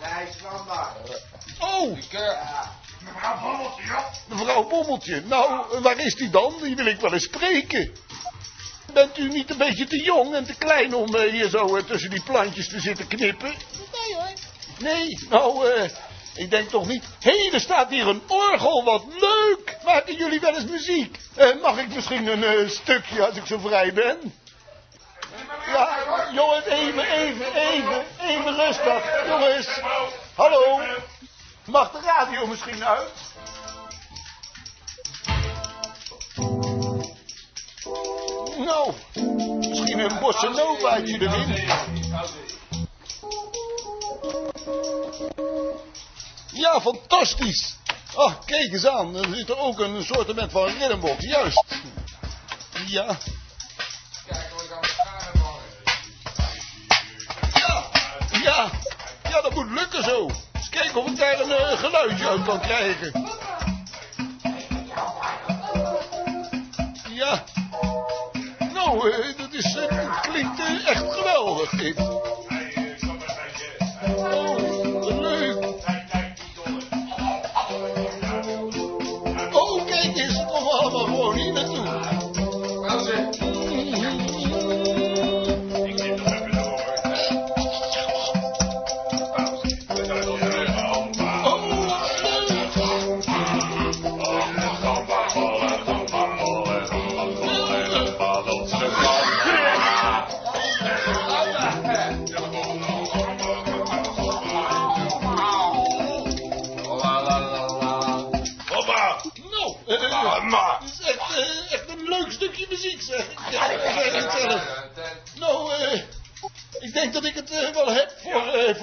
Nee, 0.00 0.26
standaard. 0.38 1.22
Oh, 1.58 1.98
Mevrouw 3.00 3.40
Bommeltje, 3.40 3.84
ja. 3.84 4.10
mevrouw 4.28 4.68
Bommeltje. 4.68 5.22
Nou, 5.26 5.80
waar 5.80 5.98
is 5.98 6.14
die 6.14 6.30
dan? 6.30 6.54
Die 6.62 6.76
wil 6.76 6.86
ik 6.86 7.00
wel 7.00 7.12
eens 7.12 7.24
spreken. 7.24 7.92
Bent 8.92 9.18
u 9.18 9.28
niet 9.28 9.50
een 9.50 9.56
beetje 9.56 9.86
te 9.86 10.02
jong 10.02 10.34
en 10.34 10.44
te 10.44 10.54
klein 10.54 10.94
om 10.94 11.16
hier 11.16 11.48
zo 11.48 11.84
tussen 11.84 12.10
die 12.10 12.22
plantjes 12.22 12.68
te 12.68 12.80
zitten 12.80 13.06
knippen? 13.08 13.48
Nee 13.48 14.14
hoor. 14.14 14.32
Nee, 14.78 15.26
nou, 15.30 15.70
eh, 15.70 15.90
ik 16.34 16.50
denk 16.50 16.68
toch 16.68 16.86
niet. 16.86 17.04
Hé, 17.20 17.50
er 17.52 17.60
staat 17.60 17.90
hier 17.90 18.08
een 18.08 18.22
orgel, 18.26 18.84
wat 18.84 19.04
leuk! 19.20 19.76
Maken 19.84 20.14
jullie 20.14 20.40
wel 20.40 20.54
eens 20.54 20.70
muziek? 20.70 21.18
Eh, 21.34 21.48
mag 21.62 21.78
ik 21.78 21.94
misschien 21.94 22.26
een 22.26 22.44
eh, 22.44 22.68
stukje 22.68 23.26
als 23.26 23.36
ik 23.36 23.46
zo 23.46 23.58
vrij 23.58 23.92
ben? 23.92 24.34
Ja, 25.66 25.88
jongens, 26.32 26.64
even, 26.64 27.04
even, 27.04 27.54
even, 27.54 28.04
even 28.20 28.56
rustig. 28.56 29.26
Jongens, 29.26 29.80
hallo. 30.34 30.80
Mag 31.64 31.90
de 31.90 32.00
radio 32.04 32.46
misschien 32.46 32.84
uit? 32.84 33.12
Nou, 38.64 38.92
misschien 39.58 39.98
een 39.98 40.18
bossa 40.20 40.48
novaatje 40.48 41.20
erin. 41.20 41.68
Ja, 46.52 46.80
fantastisch. 46.80 47.76
Ach, 48.14 48.44
kijk 48.44 48.72
eens 48.72 48.86
aan. 48.86 49.16
Er 49.16 49.34
zit 49.34 49.48
er 49.48 49.58
ook 49.58 49.78
een 49.78 50.04
soort 50.04 50.50
van 50.50 50.64
ritmebox. 50.64 51.24
Juist. 51.24 51.64
Ja. 52.86 53.18
Ja, 57.54 57.84
ja. 58.42 58.70
Ja, 59.30 59.40
dat 59.40 59.54
moet 59.54 59.70
lukken 59.70 60.04
zo. 60.04 60.30
Eens 60.52 60.68
kijken 60.68 61.02
of 61.02 61.10
ik 61.10 61.16
daar 61.16 61.40
een 61.40 61.52
eh, 61.52 61.78
geluidje 61.78 62.28
uit 62.28 62.44
kan 62.44 62.60
krijgen. 62.60 63.28
Ja. 67.08 67.44
Nou, 68.72 69.10
eh, 69.10 69.38
dat 69.38 69.52
is, 69.52 69.72
het 69.72 70.20
klinkt 70.20 70.86
echt 70.86 71.12
geweldig 71.12 71.70
dit. 71.70 71.96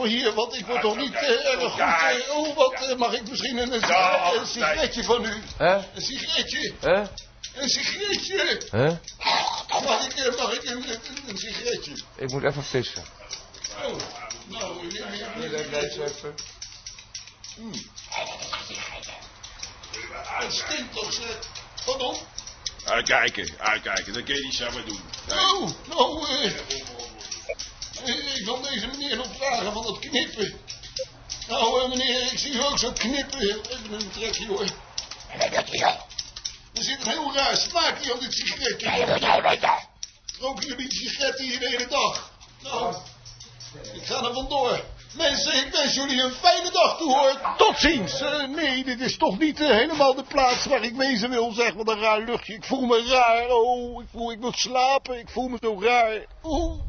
Hier, 0.07 0.33
want 0.33 0.55
ik 0.57 0.65
word 0.65 0.81
toch 0.81 0.97
niet 0.97 1.13
eh, 1.13 1.53
erg 1.53 1.71
goed. 1.71 1.79
eh, 1.79 2.35
oh, 2.37 2.55
wat 2.55 2.73
eh, 2.73 2.95
mag 2.95 3.13
ik 3.13 3.29
misschien 3.29 3.57
een, 3.57 3.73
een, 3.73 3.81
sigaret- 3.81 4.39
een 4.39 4.47
sigaretje 4.47 5.03
van 5.03 5.25
u? 5.25 5.41
Hè? 5.57 5.75
Een 5.75 6.01
sigaretje, 6.01 6.73
Hè? 6.79 7.01
een 7.61 7.69
sigaretje. 7.69 8.59
Hè? 8.71 8.87
Mag 9.83 10.05
ik, 10.05 10.13
eh, 10.13 10.37
mag 10.37 10.53
ik 10.53 10.63
een, 10.69 10.89
een, 10.89 10.99
een 11.27 11.37
sigaretje? 11.37 11.93
Ik 12.15 12.31
moet 12.31 12.43
even 12.43 12.63
vissen. 12.63 13.03
Oh, 13.85 13.93
nou, 14.47 14.89
deze 14.89 16.03
even. 16.03 16.35
Het 20.23 20.53
stinkt 20.53 20.93
toch, 20.95 21.13
zeg. 21.13 21.39
Pardon? 21.85 22.17
Uitkijken, 22.85 23.49
uitkijken. 23.59 24.13
Dat 24.13 24.23
kun 24.23 24.35
je 24.35 24.41
niet 24.43 24.53
samen 24.53 24.85
doen. 24.85 25.01
Oh, 25.29 25.69
nou, 25.87 26.27
eh, 26.27 26.45
eh, 26.45 26.53
ik 28.05 28.45
wil 28.45 28.61
deze 28.61 28.87
meneer 28.87 29.15
nog 29.15 29.27
vragen 29.37 29.73
van 29.73 29.83
dat 29.83 29.99
knippen. 29.99 30.59
Nou, 31.47 31.81
eh, 31.81 31.89
meneer, 31.89 32.31
ik 32.31 32.39
zie 32.39 32.53
u 32.53 32.63
ook 32.63 32.77
zo 32.79 32.91
knippen. 32.91 33.39
Even 33.39 33.93
een 33.93 34.11
trekje, 34.11 34.47
hoor. 34.47 34.65
Er 36.73 36.83
zit 36.83 37.01
een 37.01 37.11
heel 37.11 37.35
raar 37.35 37.57
smaakje 37.57 38.13
op 38.13 38.19
dit 38.19 38.33
sigaretje. 38.33 39.85
Roken 40.39 40.67
jullie 40.67 40.93
sigaretten 40.93 41.45
hier 41.45 41.59
de 41.59 41.67
hele 41.69 41.87
dag? 41.87 42.31
Nou, 42.63 42.95
ik 43.93 44.05
ga 44.05 44.23
er 44.23 44.33
vandoor. 44.33 44.83
Mensen, 45.13 45.53
ik 45.53 45.71
wens 45.71 45.93
jullie 45.93 46.21
een 46.21 46.31
fijne 46.31 46.71
dag 46.71 46.97
toe, 46.97 47.17
hoor. 47.17 47.55
Tot 47.57 47.77
ziens. 47.77 48.21
Eh, 48.21 48.47
nee, 48.47 48.83
dit 48.83 48.99
is 48.99 49.17
toch 49.17 49.39
niet 49.39 49.61
eh, 49.61 49.67
helemaal 49.67 50.15
de 50.15 50.23
plaats 50.23 50.65
waar 50.65 50.83
ik 50.83 50.95
wezen 50.95 51.29
wil, 51.29 51.51
zeg. 51.51 51.73
Wat 51.73 51.87
een 51.87 51.99
raar 51.99 52.19
luchtje. 52.19 52.53
Ik 52.53 52.63
voel 52.63 52.85
me 52.85 53.07
raar. 53.07 53.49
Oh, 53.49 54.01
ik 54.01 54.07
voel, 54.11 54.31
ik 54.31 54.39
moet 54.39 54.57
slapen. 54.57 55.19
Ik 55.19 55.29
voel 55.29 55.47
me 55.47 55.57
zo 55.61 55.81
raar. 55.81 56.25
Oeh. 56.43 56.79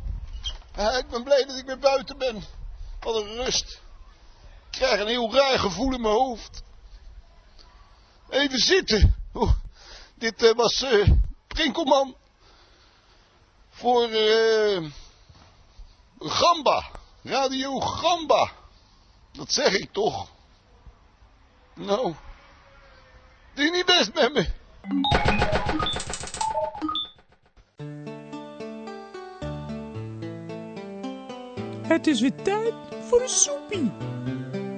Ik 0.79 1.09
ben 1.09 1.23
blij 1.23 1.45
dat 1.45 1.57
ik 1.57 1.67
weer 1.67 1.79
buiten 1.79 2.19
ben. 2.19 2.45
Wat 3.01 3.15
een 3.15 3.35
rust. 3.35 3.81
Ik 4.71 4.71
krijg 4.71 5.01
een 5.01 5.07
heel 5.07 5.35
raar 5.35 5.59
gevoel 5.59 5.95
in 5.95 6.01
mijn 6.01 6.15
hoofd. 6.15 6.63
Even 8.29 8.59
zitten. 8.59 9.17
Dit 10.15 10.43
eh, 10.43 10.55
was 10.55 10.83
eh 10.83 11.11
Prinkelman. 11.47 12.17
Voor 13.71 14.09
eh 14.09 14.85
Gamba. 16.19 16.91
Radio 17.23 17.81
Gamba. 17.81 18.53
Dat 19.33 19.53
zeg 19.53 19.73
ik 19.73 19.93
toch. 19.93 20.29
Nou. 21.75 22.15
Je 23.55 23.71
niet 23.71 23.87
best 23.87 24.15
met 24.15 24.33
me. 24.33 24.57
Het 31.99 32.07
is 32.07 32.21
weer 32.21 32.43
tijd 32.43 32.75
voor 33.09 33.23
een 33.23 33.29
soepie. 33.29 33.91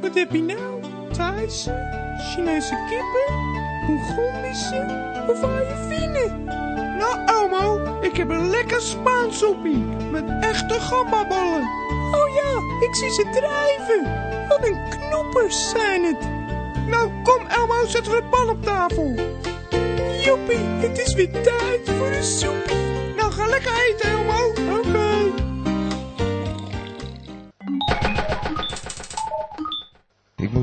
Wat 0.00 0.14
heb 0.14 0.32
je 0.32 0.42
nou? 0.42 0.82
Thaise, 1.12 1.72
Chinese 2.18 2.78
kippen, 2.88 3.34
Mongolische 3.86 4.86
of 5.28 5.42
Ayurvine? 5.42 6.28
Nou, 6.98 7.26
Elmo, 7.26 7.98
ik 8.00 8.16
heb 8.16 8.28
een 8.28 8.50
lekker 8.50 8.80
Spaans 8.80 9.38
soepie 9.38 9.84
met 10.10 10.24
echte 10.40 10.80
gambaballen. 10.80 11.62
Oh 12.12 12.34
ja, 12.34 12.86
ik 12.86 12.94
zie 12.94 13.10
ze 13.10 13.28
drijven. 13.32 14.02
Wat 14.48 14.66
een 14.66 14.78
knoepers 14.90 15.70
zijn 15.70 16.04
het. 16.04 16.28
Nou, 16.86 17.10
kom 17.22 17.46
Elmo, 17.46 17.86
zetten 17.86 18.12
we 18.12 18.20
de 18.20 18.28
pan 18.28 18.48
op 18.48 18.62
tafel. 18.62 19.14
Joepie, 20.24 20.66
het 20.88 20.98
is 20.98 21.14
weer 21.14 21.30
tijd 21.30 21.80
voor 21.84 22.06
een 22.06 22.24
soepie. 22.24 23.14
Nou, 23.16 23.32
ga 23.32 23.46
lekker 23.46 23.72
eten, 23.88 24.10
Elmo. 24.10 24.48
Oké. 24.78 25.39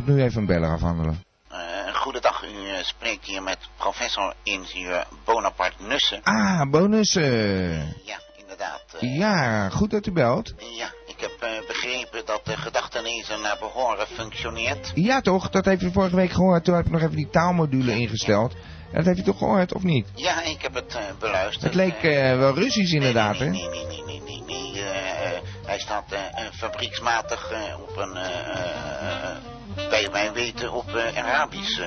Nu 0.08 0.22
even 0.24 0.40
een 0.40 0.46
beller 0.46 0.70
afhandelen. 0.70 1.24
Eh, 1.50 1.58
goedendag, 1.96 2.44
u 2.44 2.70
eh, 2.70 2.84
spreekt 2.84 3.26
hier 3.26 3.44
met 3.44 3.58
professor 3.78 4.34
ingenieur 4.44 5.06
Bonaparte 5.26 5.84
Nussen. 5.84 6.20
Ah, 6.24 6.70
bonussen. 6.70 7.24
Ja, 8.06 8.20
inderdaad. 8.38 8.84
eh, 9.00 9.18
Ja, 9.18 9.70
goed 9.70 9.92
dat 9.92 10.06
u 10.06 10.12
belt. 10.12 10.54
ja, 10.78 10.92
ik 11.06 11.20
heb 11.20 11.66
begrepen 11.68 12.26
dat 12.26 12.46
de 12.46 12.58
gedachtenlezer 12.58 13.40
naar 13.40 13.58
behoren 13.60 14.08
functioneert. 14.08 14.92
Ja 14.96 15.22
toch, 15.22 15.50
dat 15.50 15.66
heeft 15.66 15.82
u 15.82 15.92
vorige 15.92 16.16
week 16.16 16.32
gehoord. 16.32 16.64
Toen 16.64 16.76
heb 16.76 16.86
ik 16.86 16.92
nog 16.92 17.02
even 17.02 17.16
die 17.16 17.30
taalmodule 17.30 17.92
ingesteld. 18.00 18.54
En 18.92 18.96
dat 18.96 19.06
heeft 19.06 19.20
u 19.20 19.24
toch 19.24 19.38
gehoord, 19.38 19.74
of 19.74 19.84
niet? 19.84 20.08
Ja, 20.16 20.42
ik 20.44 20.62
heb 20.62 20.74
het 20.74 20.98
beluisterd. 21.20 21.64
Het 21.64 21.74
leek 21.74 22.02
wel 22.38 22.54
Russisch 22.54 22.94
inderdaad, 22.94 23.40
nee, 23.40 23.48
hè? 23.48 23.50
nee, 23.54 23.70
nee, 23.70 23.86
nee, 23.88 24.22
nee, 24.22 24.22
nee, 24.46 24.72
nee. 24.72 24.84
hij 25.66 25.80
staat 25.80 26.04
fabrieksmatig 26.54 27.52
op 27.90 27.98
een, 27.98 28.16
bij 30.12 30.32
weten, 30.34 30.72
op 30.72 30.96
eh, 30.96 31.24
Arabisch 31.24 31.80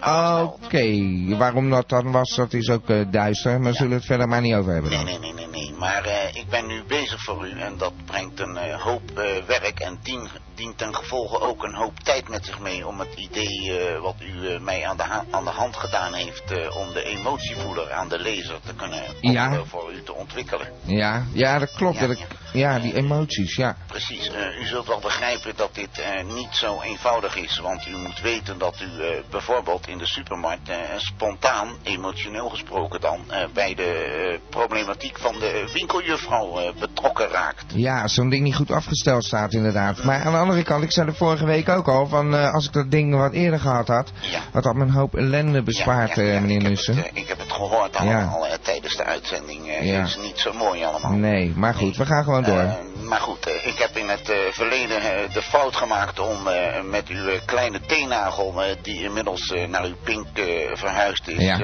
afgesteld. 0.00 0.64
Oké, 0.64 1.36
waarom 1.36 1.70
dat 1.70 1.88
dan 1.88 2.12
was, 2.12 2.34
dat 2.36 2.52
is 2.52 2.68
ook 2.70 2.88
eh, 2.90 3.04
duister. 3.10 3.60
Maar 3.60 3.72
zullen 3.72 3.90
we 3.90 3.96
het 3.96 4.04
verder 4.06 4.28
maar 4.28 4.40
niet 4.40 4.54
over 4.54 4.72
hebben 4.72 4.90
Nee, 4.90 5.04
dan. 5.04 5.06
nee, 5.06 5.18
nee, 5.18 5.32
nee, 5.32 5.46
nee. 5.62 5.72
Maar 5.78 6.04
eh, 6.04 6.34
ik 6.34 6.48
ben 6.48 6.66
nu 6.66 6.82
bezig 6.86 7.22
voor 7.24 7.46
u 7.46 7.60
en 7.60 7.78
dat 7.78 7.92
brengt 8.04 8.40
een 8.40 8.56
hoop 8.80 9.02
werk 9.46 9.80
en 9.80 9.98
dien, 10.02 10.28
dient 10.54 10.78
ten 10.78 10.94
gevolge 10.94 11.40
ook 11.40 11.62
een 11.62 11.74
hoop 11.74 11.98
tijd 12.00 12.28
met 12.28 12.44
zich 12.44 12.60
mee 12.60 12.86
om 12.86 12.98
het 12.98 13.14
idee 13.16 13.72
wat 14.00 14.14
u 14.20 14.58
mij 14.60 14.86
aan 14.86 14.96
de, 14.96 15.02
aan 15.30 15.44
de 15.44 15.50
hand 15.50 15.76
gedaan 15.76 16.14
heeft 16.14 16.42
om 16.76 16.92
de 16.92 17.02
emotievoeler 17.04 17.92
aan 17.92 18.08
de 18.08 18.18
lezer 18.18 18.60
te 18.66 18.74
kunnen 18.74 19.02
Ja. 19.20 19.64
voor 19.64 19.92
u 19.92 20.02
te 20.02 20.14
ontwikkelen. 20.14 20.68
Ja, 20.84 21.24
ja, 21.32 21.58
dat 21.58 21.72
klopt. 21.72 21.98
Ja, 21.98 22.06
dat 22.06 22.18
ik, 22.18 22.26
ja, 22.54 22.78
die 22.78 22.94
emoties, 22.94 23.56
ja. 23.56 23.76
Precies, 23.86 24.28
eh, 24.30 24.60
u 24.60 24.66
zult 24.66 24.86
wel 24.86 24.98
begrijpen 25.00 25.52
dat 25.56 25.74
dit 25.74 25.98
eh, 25.98 26.34
niet 26.34 26.48
zo 26.50 26.80
eenvoudig 26.80 27.36
is, 27.36 27.58
want 27.58 27.86
u 27.86 27.96
moet 27.96 28.20
weten 28.20 28.58
dat 28.58 28.74
u 28.80 29.02
eh, 29.02 29.08
bijvoorbeeld 29.30 29.88
in 29.88 29.98
de 29.98 30.06
supermarkt 30.06 30.70
spontaan, 30.96 31.68
emotioneel 31.82 32.48
gesproken 32.48 33.00
dan, 33.00 33.18
bij 33.52 33.74
de 33.74 34.40
problematiek 34.50 35.18
van 35.18 35.32
de 35.38 35.70
winkeljuffrouw 35.72 36.72
betrokken 36.78 37.28
raakt. 37.28 37.64
Ja, 37.74 38.08
zo'n 38.08 38.28
ding 38.28 38.42
niet 38.42 38.54
goed 38.56 38.70
afgesteld 38.70 39.24
staat 39.24 39.52
inderdaad. 39.52 40.04
Maar 40.04 40.20
aan 40.24 40.32
de 40.32 40.38
andere 40.38 40.62
kant, 40.62 40.84
ik 40.84 40.92
zei 40.92 41.06
er 41.08 41.14
vorige 41.14 41.46
week 41.46 41.68
ook 41.68 41.88
al, 41.88 42.06
van 42.06 42.52
als 42.52 42.66
ik 42.66 42.72
dat 42.72 42.90
ding 42.90 43.14
wat 43.14 43.32
eerder 43.32 43.60
gehad 43.60 43.88
had, 43.88 44.12
Ja. 44.20 44.40
had 44.52 44.62
dat 44.62 44.74
me 44.74 44.82
een 44.82 44.90
hoop 44.90 45.14
ellende 45.14 45.62
bespaard, 45.62 46.14
Ja, 46.14 46.22
ja, 46.22 46.32
ja, 46.32 46.40
meneer 46.40 46.56
ik 46.56 46.62
heb 46.62 46.70
Nussen. 46.70 46.96
het, 46.96 47.10
ik 47.14 47.28
heb 47.28 47.38
het 47.38 47.52
gehoord 47.52 47.96
allemaal 47.96 48.46
tijdens 48.62 48.96
de 48.96 49.04
uitzending. 49.04 49.66
Ja. 49.66 49.98
Het 49.98 50.08
is 50.08 50.16
niet 50.16 50.38
zo 50.38 50.52
mooi 50.52 50.84
allemaal. 50.84 51.12
Nee, 51.12 51.52
maar 51.56 51.74
goed, 51.74 51.96
we 51.96 52.06
gaan 52.06 52.24
gewoon 52.24 52.43
door. 52.44 52.58
Eh, 52.58 52.72
maar 53.08 53.20
goed, 53.20 53.46
eh, 53.46 53.66
ik 53.66 53.78
heb 53.78 53.96
in 53.96 54.08
het 54.08 54.28
eh, 54.30 54.36
verleden 54.50 55.00
de 55.32 55.42
fout 55.42 55.76
gemaakt 55.76 56.18
om 56.18 56.48
met 56.90 57.08
uw 57.08 57.30
kleine 57.46 57.80
teennagel, 57.86 58.62
eh, 58.62 58.76
die 58.82 59.02
inmiddels 59.04 59.54
naar 59.68 59.84
uw 59.84 59.94
pink 60.04 60.26
verhuisd 60.72 61.28
is, 61.28 61.42
Ja. 61.44 61.58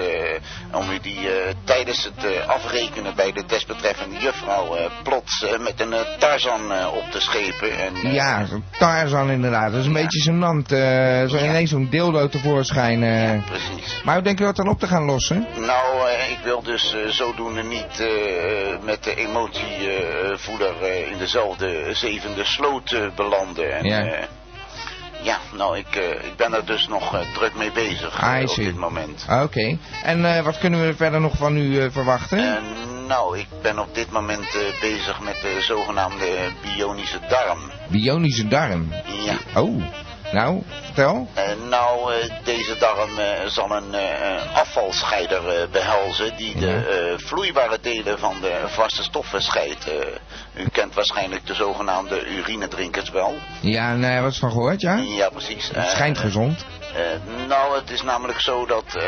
om 0.72 0.90
u 0.90 0.98
die 1.00 1.18
tijdens 1.64 2.04
het 2.14 2.46
afrekenen 2.46 3.14
bij 3.16 3.32
de 3.32 3.44
desbetreffende 3.46 4.18
juffrouw 4.18 4.76
plots 5.02 5.44
met 5.60 5.80
een 5.80 5.94
Tarzan 6.18 6.72
op 6.88 7.10
te 7.10 7.20
schepen. 7.20 7.78
En, 7.78 8.12
Ja, 8.12 8.46
Tarzan 8.78 9.30
inderdaad. 9.30 9.70
Dat 9.72 9.80
is 9.80 9.86
een 9.86 9.92
beetje 9.92 10.30
gênant. 10.30 10.66
zo 11.30 11.36
Ja. 11.38 11.44
ineens 11.44 11.70
zo'n 11.70 11.88
dildo 11.90 12.28
tevoorschijn. 12.28 13.02
eh. 13.02 13.44
Precies. 13.46 14.00
Maar 14.04 14.14
hoe 14.14 14.24
denk 14.24 14.38
je 14.38 14.44
dat 14.44 14.56
dan 14.56 14.68
op 14.68 14.78
te 14.80 14.86
gaan 14.86 15.04
lossen? 15.04 15.46
Nou, 15.56 16.08
ik 16.30 16.38
wil 16.42 16.62
dus 16.62 16.94
zodoende 17.08 17.62
niet 17.62 18.08
met 18.82 19.04
de 19.04 19.14
emotievoeder 19.14 20.69
eh, 20.82 21.10
in 21.10 21.18
dezelfde 21.18 21.94
zevende 21.94 22.44
sloot 22.44 22.92
eh, 22.92 23.00
belanden. 23.16 23.76
En, 23.76 23.84
Ja. 23.84 24.04
eh, 24.04 24.26
ja, 25.22 25.38
nou, 25.52 25.78
ik, 25.78 25.94
ik 26.22 26.36
ben 26.36 26.54
er 26.54 26.66
dus 26.66 26.86
nog 26.88 27.24
druk 27.34 27.54
mee 27.54 27.72
bezig 27.72 28.22
I 28.40 28.44
op 28.44 28.54
dit 28.54 28.76
moment. 28.76 29.26
Oké. 29.42 29.78
En 30.02 30.44
wat 30.44 30.58
kunnen 30.58 30.86
we 30.86 30.94
verder 30.94 31.20
nog 31.20 31.36
van 31.36 31.56
u 31.56 31.90
verwachten? 31.90 32.38
En, 32.38 32.62
nou, 33.06 33.38
ik 33.38 33.46
ben 33.62 33.78
op 33.78 33.94
dit 33.94 34.10
moment 34.10 34.58
bezig 34.80 35.20
met 35.20 35.36
de 35.42 35.56
zogenaamde 35.60 36.50
bionische 36.62 37.18
darm. 37.28 37.70
Bionische 37.88 38.48
darm. 38.48 38.92
Ja. 39.24 39.60
Oh, 39.60 39.82
nou, 40.32 40.62
vertel. 40.82 41.28
Eh, 41.34 41.44
nou, 41.68 42.14
eh, 42.14 42.30
deze 42.44 42.76
darm 42.78 43.18
eh, 43.18 43.46
zal 43.46 43.70
een 43.70 43.94
afvalscheider 44.54 45.48
eh, 45.48 45.68
behelzen 45.70 46.36
die 46.36 46.56
de 46.56 46.74
eh, 47.18 47.26
vloeibare 47.26 47.78
delen 47.80 48.18
van 48.18 48.34
de 48.40 48.60
vaste 48.66 49.02
stoffen 49.02 49.42
scheidt. 49.42 49.86
U 50.54 50.68
kent 50.72 50.94
waarschijnlijk 50.94 51.46
de 51.46 51.54
zogenaamde 51.54 52.26
urinedrinkers 52.26 53.10
wel. 53.10 53.34
Ja, 53.60 53.94
nee, 53.94 54.20
wat 54.20 54.32
is 54.32 54.38
van 54.38 54.50
gehoord, 54.50 54.80
ja? 54.80 54.96
Ja, 54.96 55.28
precies. 55.28 55.70
Het 55.74 55.90
schijnt 55.90 56.18
gezond. 56.18 56.64
Eh, 56.94 57.46
nou, 57.48 57.74
het 57.78 57.90
is 57.90 58.02
namelijk 58.02 58.40
zo 58.40 58.66
dat 58.66 58.84
eh, 58.86 59.02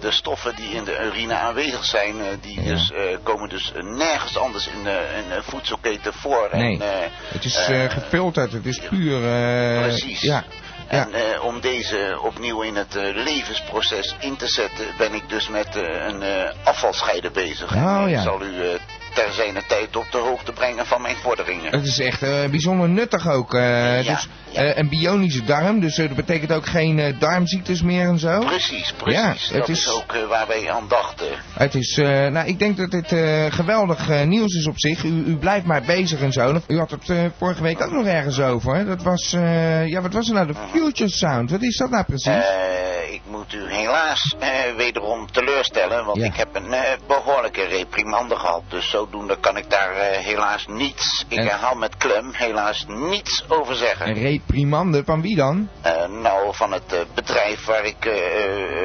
de 0.00 0.10
stoffen 0.10 0.56
die 0.56 0.68
in 0.70 0.84
de 0.84 0.98
urine 1.04 1.34
aanwezig 1.34 1.84
zijn, 1.84 2.20
eh, 2.20 2.26
die 2.40 2.62
Ja. 2.62 2.68
dus, 2.70 2.90
eh, 2.92 3.02
komen 3.22 3.48
dus 3.48 3.72
nergens 3.80 4.36
anders 4.38 4.66
in 4.66 4.84
de, 4.84 5.06
in 5.22 5.28
de 5.28 5.42
voedselketen 5.42 6.12
voor. 6.12 6.48
Nee, 6.52 6.74
En, 6.80 6.82
eh, 7.02 7.06
Het 7.32 7.44
is 7.44 7.56
eh, 7.56 7.84
eh, 7.84 7.90
gefilterd, 7.90 8.52
het 8.52 8.66
is 8.66 8.78
puur... 8.80 9.24
eh, 9.24 9.82
Precies. 9.82 10.20
Ja, 10.20 10.44
ja. 10.90 11.06
En 11.06 11.12
eh, 11.14 11.44
om 11.44 11.60
deze 11.60 12.18
opnieuw 12.22 12.60
in 12.62 12.76
het 12.76 12.96
eh, 12.96 13.02
levensproces 13.14 14.14
in 14.18 14.36
te 14.36 14.46
zetten, 14.48 14.84
ben 14.98 15.14
ik 15.14 15.28
dus 15.28 15.48
met 15.48 15.76
eh, 15.76 15.82
een 16.06 16.22
eh, 16.22 16.50
afvalscheider 16.64 17.30
bezig. 17.30 17.74
Oh, 17.74 18.02
eh, 18.04 18.10
ja. 18.10 18.22
zal 18.22 18.42
u 18.42 18.62
eh, 18.62 18.80
ter 19.14 19.32
zijner 19.32 19.66
tijd 19.66 19.96
op 19.96 20.06
de 20.10 20.18
hoogte 20.18 20.52
brengen 20.52 20.86
van 20.86 21.02
mijn 21.02 21.16
vorderingen. 21.16 21.72
Het 21.72 21.86
is 21.86 21.98
echt 21.98 22.22
eh, 22.22 22.44
bijzonder 22.50 22.88
nuttig 22.88 23.28
ook. 23.28 23.52
Ja, 23.52 23.96
dus, 24.02 24.28
ja. 24.50 24.76
een 24.76 24.88
bionische 24.88 25.44
darm, 25.44 25.80
dus 25.80 25.96
dat 25.96 26.14
betekent 26.14 26.52
ook 26.52 26.66
geen 26.66 27.16
darmziektes 27.18 27.82
meer 27.82 28.06
en 28.08 28.18
zo. 28.18 28.38
Precies, 28.40 28.92
precies. 28.92 29.48
Ja, 29.48 29.58
dat 29.58 29.68
is... 29.68 29.78
is- 29.78 29.88
ook 29.92 30.12
waar 30.28 30.46
wij 30.46 30.70
aan 30.70 30.88
dachten. 30.88 31.26
Het 31.54 31.74
is, 31.74 31.96
nou, 31.96 32.46
ik 32.46 32.58
denk 32.58 32.76
dat 32.76 32.90
dit 32.90 33.08
geweldig 33.54 34.24
nieuws 34.24 34.54
is 34.54 34.66
op 34.66 34.78
zich. 34.78 35.04
U, 35.04 35.08
u 35.26 35.36
blijft 35.36 35.66
maar 35.66 35.82
bezig 35.82 36.20
en 36.20 36.32
zo. 36.32 36.60
U 36.66 36.78
had 36.78 36.90
het 36.90 37.12
vorige 37.38 37.62
week 37.62 37.82
ook 37.82 37.90
nog 37.92 38.06
ergens 38.06 38.40
over. 38.40 38.74
hè? 38.74 38.84
Dat 38.86 39.02
was, 39.02 39.30
ja, 39.86 40.00
wat 40.00 40.12
was 40.12 40.28
er 40.28 40.34
nou? 40.34 40.46
De 40.46 40.54
Future 40.72 41.10
Sound. 41.10 41.50
Wat 41.50 41.62
is 41.62 41.76
dat 41.76 41.90
nou 41.90 42.04
precies? 42.04 42.44
Ik 43.10 43.20
moet 43.30 43.52
u 43.54 43.72
helaas 43.72 44.34
wederom 44.76 45.30
teleurstellen, 45.32 46.04
want 46.04 46.18
Ja. 46.18 46.24
ik 46.24 46.34
heb 46.36 46.48
een 46.52 46.72
eh, 46.72 46.80
behoorlijke 47.06 47.64
reprimande 47.64 48.36
gehad. 48.36 48.62
Dus 48.68 48.90
zodoende 49.04 49.36
kan 49.40 49.56
ik 49.56 49.70
daar 49.70 49.92
eh, 49.96 50.18
helaas 50.18 50.66
niets, 50.66 51.24
ik 51.28 51.38
En- 51.38 51.46
herhaal 51.46 51.74
met 51.74 51.96
klem, 51.96 52.30
helaas 52.32 52.84
niets 52.88 53.44
over 53.48 53.74
zeggen. 53.74 54.08
een 54.08 54.14
reprimande 54.22 55.04
van 55.04 55.20
wie 55.22 55.36
dan? 55.36 55.68
Eh, 55.80 55.92
nou, 56.22 56.54
van 56.54 56.72
het 56.72 56.92
eh, 56.92 56.98
bedrijf 57.14 57.64
waar 57.64 57.84
ik 57.84 58.08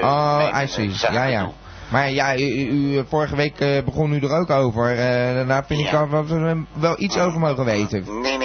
Oh, 0.01 0.37
mijn, 0.37 0.63
I 0.63 0.67
see. 0.67 0.91
Ja, 1.11 1.23
ja. 1.23 1.41
doe. 1.43 1.51
Maar 1.89 2.09
ja, 2.11 2.37
u, 2.37 3.03
vorige 3.09 3.35
week 3.35 3.83
begon 3.85 4.13
u 4.13 4.19
er 4.19 4.31
ook 4.39 4.49
over. 4.49 4.95
Daar 5.47 5.65
vind 5.65 5.79
ik 5.79 5.91
Ja. 5.91 5.99
al 5.99 6.09
dat 6.09 6.27
we 6.27 6.35
er 6.35 6.65
wel 6.73 6.95
iets 6.97 7.17
over 7.17 7.39
mogen 7.39 7.65
weten. 7.65 8.21
Nee, 8.21 8.37
nee. 8.37 8.44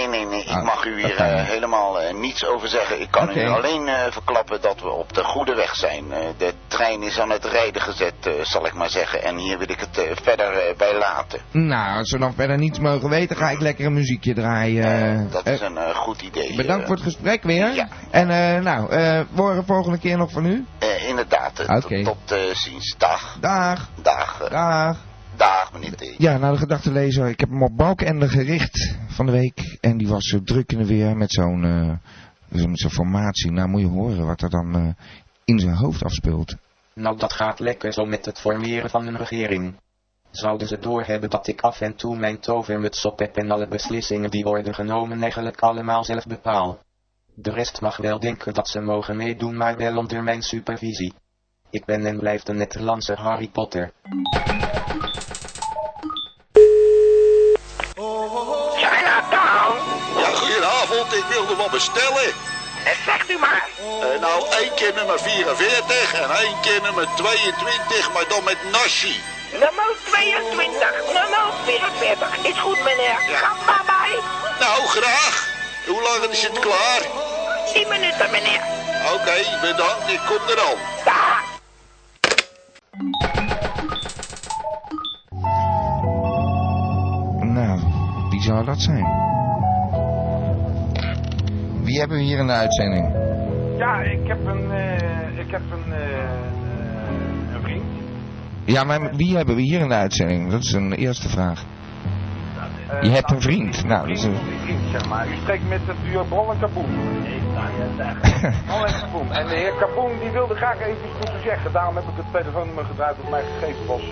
Ik 0.51 0.57
Ah, 0.57 0.65
mag 0.65 0.85
u 0.85 1.01
hier 1.01 1.17
eh, 1.17 1.45
helemaal 1.45 2.01
eh, 2.01 2.15
niets 2.15 2.47
over 2.47 2.69
zeggen. 2.69 3.01
Ik 3.01 3.11
kan 3.11 3.39
u 3.39 3.47
alleen 3.49 3.89
eh, 3.89 3.95
verklappen 4.11 4.61
dat 4.61 4.81
we 4.81 4.91
op 4.91 5.13
de 5.13 5.25
goede 5.25 5.55
weg 5.55 5.77
zijn. 5.77 6.05
De 6.37 6.53
trein 6.67 7.03
is 7.03 7.19
aan 7.19 7.31
het 7.31 7.45
rijden 7.45 7.83
gezet, 7.83 8.31
zal 8.43 8.67
ik 8.67 8.75
maar 8.75 8.89
zeggen. 8.91 9.23
En 9.23 9.37
hier 9.37 9.59
wil 9.59 9.71
ik 9.71 9.81
het 9.81 10.21
verder 10.23 10.75
bij 10.77 10.99
laten. 10.99 11.41
Nou, 11.51 11.99
als 11.99 12.11
we 12.11 12.19
dan 12.19 12.35
verder 12.35 12.59
niets 12.59 12.79
mogen 12.79 13.09
weten, 13.09 13.37
ga 13.37 13.51
ik 13.51 13.61
lekker 13.61 13.87
een 13.87 13.93
muziekje 13.93 14.35
draaien. 14.35 15.31
Dat 15.31 15.47
is 15.47 15.61
een 15.61 15.95
goed 15.95 16.23
idee. 16.23 16.57
Bedankt 16.57 16.87
voor 16.87 16.95
het 16.95 17.05
gesprek 17.05 17.43
weer. 17.43 17.75
Ja. 17.75 17.89
En 18.11 18.27
nou, 18.63 18.95
horen 19.35 19.65
volgende 19.65 19.99
keer 19.99 20.17
nog 20.17 20.31
van 20.31 20.47
u. 20.47 20.67
Inderdaad. 21.09 21.55
Tot, 22.05 22.35
ziens. 22.53 22.95
Dag. 22.99 23.37
Dag. 23.41 23.89
Dag. 24.03 24.49
Dag. 24.49 24.97
Dag, 25.41 25.73
meneer 25.73 25.97
T. 25.97 26.15
Ja, 26.19 26.39
nou 26.39 26.53
de 26.53 26.59
gedachtenlezer. 26.59 27.29
Ik 27.29 27.41
heb 27.41 27.49
hem 27.49 27.63
op 27.63 27.77
Balkenende 27.77 28.29
gericht 28.29 28.97
van 29.09 29.27
de 29.27 29.33
week. 29.33 29.79
En 29.81 29.97
die 29.97 30.09
was 30.09 30.33
uh, 30.33 30.41
druk 30.41 30.73
in 30.73 30.79
de 30.79 30.87
weer 30.87 31.17
met 31.17 31.33
zo'n 31.33 31.65
uh, 31.65 31.93
met 32.49 32.79
zo'n 32.79 32.91
formatie. 32.91 33.53
Nou 33.53 33.69
moet 33.69 33.81
je 33.81 33.87
horen 33.87 34.27
wat 34.27 34.43
er 34.43 34.51
dan 34.51 34.77
uh, 34.77 34.89
in 35.45 35.59
zijn 35.59 35.75
hoofd 35.75 36.05
afspeelt. 36.05 36.55
Nou 36.95 37.17
dat 37.17 37.33
gaat 37.33 37.61
lekker 37.61 37.93
zo 37.93 38.05
met 38.05 38.25
het 38.25 38.41
formeren 38.41 38.91
van 38.91 39.07
een 39.07 39.17
regering. 39.17 39.75
Zouden 40.31 40.69
ze 40.69 40.79
doorhebben 40.79 41.31
dat 41.31 41.47
ik 41.47 41.61
af 41.61 41.81
en 41.81 41.97
toe 41.97 42.17
mijn 42.17 42.41
tovermuts 42.41 43.05
op 43.05 43.19
heb 43.19 43.37
en 43.37 43.51
alle 43.51 43.69
beslissingen 43.69 44.31
die 44.31 44.45
worden 44.45 44.75
genomen 44.75 45.23
eigenlijk 45.23 45.61
allemaal 45.61 46.05
zelf 46.05 46.27
bepaal. 46.27 46.79
De 47.35 47.51
rest 47.51 47.81
mag 47.81 47.97
wel 47.97 48.21
denken 48.21 48.55
dat 48.55 48.69
ze 48.69 48.81
mogen 48.81 49.17
meedoen, 49.17 49.57
maar 49.57 49.77
wel 49.77 49.97
onder 49.97 50.23
mijn 50.23 50.43
supervisie. 50.43 51.13
Ik 51.71 51.85
ben 51.85 52.07
en 52.07 52.19
blijf 52.19 52.43
de 52.43 52.53
Nederlandse 52.53 53.15
Harry 53.15 53.49
Potter. 53.49 53.93
Chinatown? 58.01 59.77
Ja, 60.17 60.29
goedenavond. 60.35 61.15
Ik 61.15 61.25
wilde 61.29 61.57
wat 61.57 61.71
bestellen. 61.71 62.33
En 62.85 62.97
zegt 63.05 63.31
u 63.31 63.39
maar. 63.39 63.69
Eh, 63.79 64.21
nou, 64.21 64.47
één 64.51 64.75
keer 64.75 64.95
nummer 64.95 65.21
44 65.21 66.13
en 66.15 66.31
één 66.31 66.61
keer 66.61 66.83
nummer 66.83 67.09
22, 67.17 68.13
maar 68.13 68.29
dan 68.29 68.45
met 68.45 68.57
nasi. 68.73 69.21
Nummer 69.53 69.97
22, 70.05 70.91
nummer 71.07 71.53
44. 71.65 72.37
Is 72.43 72.59
goed, 72.59 72.85
meneer. 72.85 73.17
Ga 73.19 73.53
maar 73.67 73.83
bij. 73.87 74.19
Nou, 74.61 74.87
graag. 74.87 75.49
Hoe 75.87 76.03
lang 76.03 76.25
is 76.33 76.43
het 76.43 76.59
klaar? 76.59 77.03
10 77.73 77.89
minuten, 77.89 78.31
meneer. 78.31 78.61
Oké, 79.15 79.59
bedankt. 79.61 80.09
Ik 80.09 80.21
kom 80.27 80.49
er 80.49 80.61
al. 80.61 80.77
Daar. 81.05 81.45
Zou 88.51 88.65
dat 88.65 88.81
zijn? 88.81 89.07
Wie 91.83 91.99
hebben 91.99 92.17
we 92.17 92.23
hier 92.23 92.39
in 92.39 92.47
de 92.47 92.53
uitzending? 92.53 93.15
Ja, 93.79 94.01
ik 94.01 94.27
heb 94.27 94.47
een, 94.47 94.73
eh, 94.73 95.39
ik 95.39 95.51
heb 95.51 95.63
een, 95.71 95.93
eh, 95.93 96.03
eh, 96.03 97.55
een 97.55 97.63
vriend. 97.63 97.85
Ja, 98.65 98.85
maar 98.85 99.17
wie 99.17 99.37
hebben 99.37 99.55
we 99.55 99.63
hier 99.63 99.81
in 99.81 99.89
de 99.89 99.95
uitzending? 99.95 100.51
Dat 100.51 100.63
is 100.63 100.73
een 100.73 100.93
eerste 100.93 101.29
vraag. 101.29 101.65
Je 103.01 103.11
hebt 103.11 103.29
nou, 103.29 103.35
een 103.35 103.43
vriend. 103.43 103.85
Nou, 103.85 104.09
dat 104.09 104.17
is 104.17 104.25
een... 104.25 104.37
vriend, 104.65 104.81
zeg 104.91 105.09
maar. 105.09 105.29
U 105.29 105.35
spreekt 105.43 105.69
met 105.69 105.81
het 105.85 105.97
duo 106.05 106.25
Bol 106.25 106.51
en 106.53 106.59
Kaboom. 106.59 106.91
Bol 108.67 108.87
en 108.87 109.01
Kaboom. 109.01 109.31
En 109.31 109.47
de 109.47 109.55
heer 109.55 109.75
Kaboom 109.79 110.11
die 110.21 110.31
wilde 110.31 110.55
graag 110.55 110.79
even 110.81 111.05
iets 111.09 111.19
moeten 111.21 111.43
zeggen. 111.43 111.73
Daarom 111.73 111.95
heb 111.97 112.05
ik 112.05 112.17
het 112.17 112.33
telefoonnummer 112.33 112.85
gebruikt 112.85 113.17
dat 113.23 113.31
mij 113.31 113.43
gegeven 113.43 113.87
was 113.87 114.03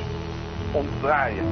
om 0.73 0.83
te 0.83 1.01
draaien. 1.01 1.45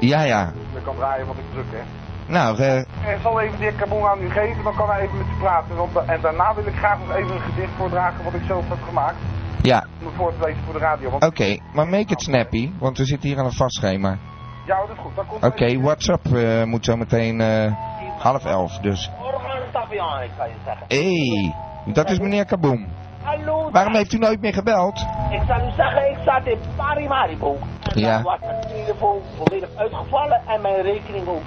Ja, 0.00 0.22
ja. 0.22 0.52
Ik 0.76 0.82
kan 0.84 0.96
draaien 0.96 1.26
wat 1.26 1.36
ik 1.36 1.44
druk, 1.52 1.70
hè. 1.70 1.82
Nou, 2.26 2.58
eh, 2.58 2.78
Ik 2.78 3.18
zal 3.22 3.40
even 3.40 3.58
de 3.58 3.62
heer 3.64 3.72
Kaboom 3.72 4.04
aan 4.06 4.20
u 4.22 4.30
geven, 4.30 4.64
dan 4.64 4.74
kan 4.76 4.88
hij 4.90 5.00
even 5.00 5.16
met 5.18 5.26
u 5.26 5.38
praten. 5.40 5.76
Want, 5.76 5.96
en 6.06 6.20
daarna 6.20 6.54
wil 6.54 6.66
ik 6.66 6.74
graag 6.74 6.98
nog 6.98 7.16
even 7.16 7.34
een 7.34 7.40
gedicht 7.40 7.72
voordragen 7.76 8.24
wat 8.24 8.34
ik 8.34 8.42
zelf 8.46 8.68
heb 8.68 8.78
gemaakt. 8.88 9.16
ja, 9.62 9.86
Om 10.00 10.06
het 10.06 10.14
voor 10.16 10.32
te 10.38 10.44
lezen 10.46 10.62
voor 10.64 10.72
de 10.72 10.78
radio. 10.78 11.10
Want, 11.10 11.24
oké. 11.24 11.58
Maar 11.72 11.86
make 11.88 12.12
it 12.12 12.22
snappy, 12.22 12.70
want 12.78 12.98
we 12.98 13.04
zitten 13.04 13.28
hier 13.28 13.38
aan 13.38 13.44
een 13.44 13.52
vast 13.52 13.74
schema. 13.76 14.18
Ja, 14.66 14.76
dat 14.76 14.88
is 14.96 15.02
goed. 15.02 15.16
Dan 15.16 15.26
komt 15.26 15.44
Oké, 15.44 15.80
WhatsApp 15.80 16.26
eh, 16.26 16.62
moet 16.62 16.84
zo 16.84 16.96
meteen 16.96 17.40
eh, 17.40 17.72
half 18.18 18.44
elf, 18.44 18.78
dus. 18.78 19.10
Morgen 19.20 19.50
stapje 19.68 20.00
aan, 20.00 20.22
ik 20.22 20.30
kan 20.36 20.48
je 20.48 20.54
zeggen. 20.64 20.84
Hé, 20.88 21.42
hey, 21.42 21.54
dat 21.92 22.10
is 22.10 22.18
meneer 22.18 22.44
Kaboom. 22.44 22.86
Hallo. 23.22 23.70
Waarom 23.70 23.94
heeft 23.94 24.12
u 24.12 24.18
nooit 24.18 24.40
meer 24.40 24.54
gebeld? 24.54 24.98
Ik 25.30 25.42
zal 25.46 25.56
u 25.68 25.70
zeggen, 25.76 26.10
ik 26.10 26.18
zat 26.24 26.46
in 26.46 26.58
Parimaribo. 26.76 27.56
En 27.92 28.00
Ja. 28.00 28.12
dan 28.14 28.22
was 28.22 28.38
mijn 28.40 28.60
telefoon 28.60 29.20
volledig 29.36 29.68
uitgevallen 29.76 30.40
en 30.46 30.60
mijn 30.60 30.82
rekening 30.82 31.26
ook. 31.28 31.46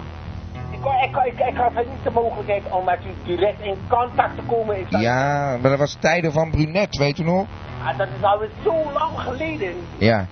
Ik, 1.03 1.15
ik, 1.15 1.39
ik, 1.39 1.47
ik 1.47 1.55
had 1.57 1.73
niet 1.75 2.03
de 2.03 2.11
mogelijkheid 2.11 2.63
om 2.69 2.85
met 2.85 2.99
u 3.05 3.23
direct 3.35 3.59
in 3.61 3.77
contact 3.89 4.35
te 4.35 4.41
komen. 4.47 4.79
Ik 4.79 4.85
Ja, 4.89 5.57
maar 5.61 5.69
dat 5.69 5.79
was 5.79 5.97
tijden 5.99 6.31
van 6.31 6.51
Brunet, 6.51 6.97
weet 6.97 7.17
u 7.17 7.23
nog? 7.23 7.45
Ah, 7.85 7.97
dat 7.97 8.07
is 8.17 8.23
alweer 8.23 8.49
zo 8.63 8.91
lang 8.93 9.19
geleden. 9.19 9.75
Ja. 9.97 10.25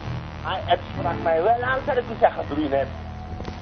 Ah, 0.44 0.54
het 0.66 0.80
sprak 0.98 1.14
mij 1.24 1.44
wel 1.44 1.62
aan, 1.64 1.80
zou 1.86 1.98
ik 1.98 2.04
u 2.04 2.16
zeggen, 2.20 2.44
Brunet. 2.48 2.88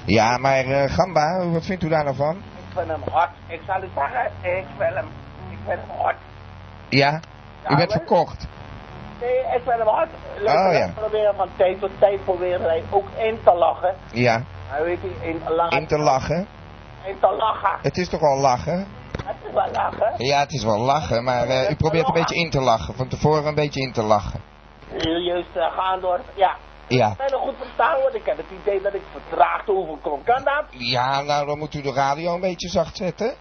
Ja, 0.04 0.36
maar 0.38 0.64
eh, 0.64 0.90
Gamba, 0.92 1.46
wat 1.46 1.64
vindt 1.64 1.82
u 1.82 1.88
daar 1.88 2.04
nou 2.04 2.16
van? 2.16 2.36
Ik 2.36 2.76
vind 2.76 2.88
hem 2.88 3.00
hot. 3.10 3.28
Ik 3.46 3.60
zal 3.66 3.82
u 3.82 3.88
zeggen, 3.94 4.30
ik 4.42 4.64
vind 4.78 4.94
hem, 4.94 5.06
ik 5.50 5.58
vind 5.66 5.80
hem 5.86 5.96
hot. 5.96 6.14
Ja? 6.88 7.12
U 7.12 7.20
Ja, 7.68 7.76
bent 7.76 7.92
wel. 7.92 7.98
verkocht. 7.98 8.46
Nee, 9.20 9.38
ik 9.38 9.60
vind 9.64 9.78
hem 9.78 9.86
hot. 9.86 10.08
Leuk 10.38 10.48
Oh, 10.66 10.72
ja. 10.72 10.90
proberen 10.94 11.34
van 11.34 11.48
tijd 11.56 11.80
tot 11.80 11.90
tijd 11.98 12.24
proberen 12.24 12.62
hij 12.62 12.82
ook 12.90 13.06
in 13.18 13.38
te 13.44 13.54
lachen. 13.54 13.94
Ja, 14.12 14.42
Maar 14.70 14.84
weet 14.84 14.98
in, 15.20 15.40
lachen. 15.48 15.78
in 15.78 15.86
te 15.86 15.98
lachen. 15.98 16.46
Lachen. 17.20 17.78
Het 17.82 17.96
is 17.96 18.08
toch 18.08 18.20
wel 18.20 18.38
lachen? 18.38 18.86
Het 19.24 19.36
is 19.46 19.52
wel 19.52 19.70
lachen. 19.72 20.24
Ja, 20.24 20.38
het 20.38 20.52
is 20.52 20.64
wel 20.64 20.78
lachen, 20.78 21.24
maar 21.24 21.48
eh, 21.48 21.70
u 21.70 21.74
probeert 21.74 22.06
een 22.06 22.12
beetje 22.12 22.34
in 22.34 22.50
te 22.50 22.60
lachen. 22.60 22.94
Van 22.94 23.08
tevoren 23.08 23.46
een 23.46 23.54
beetje 23.54 23.80
in 23.80 23.92
te 23.92 24.02
lachen. 24.02 24.40
Serieus 24.96 25.46
uh, 25.56 25.72
gaan 25.76 26.00
door. 26.00 26.20
Ja. 26.34 26.56
Ja. 26.88 27.10
Ik 27.10 27.16
ben 27.16 27.30
nog 27.30 27.40
goed 27.40 27.56
verstaan, 27.58 28.00
want 28.00 28.14
ik 28.14 28.26
heb 28.26 28.36
het 28.36 28.46
idee 28.62 28.82
dat 28.82 28.94
ik 28.94 29.02
vertraagd 29.12 29.68
overkom. 29.68 30.24
Kan 30.24 30.44
dat? 30.44 30.64
Ja, 30.70 31.22
nou 31.22 31.46
dan 31.46 31.58
moet 31.58 31.74
u 31.74 31.82
de 31.82 31.92
radio 31.92 32.34
een 32.34 32.40
beetje 32.40 32.68
zacht 32.68 32.96
zetten. 32.96 33.34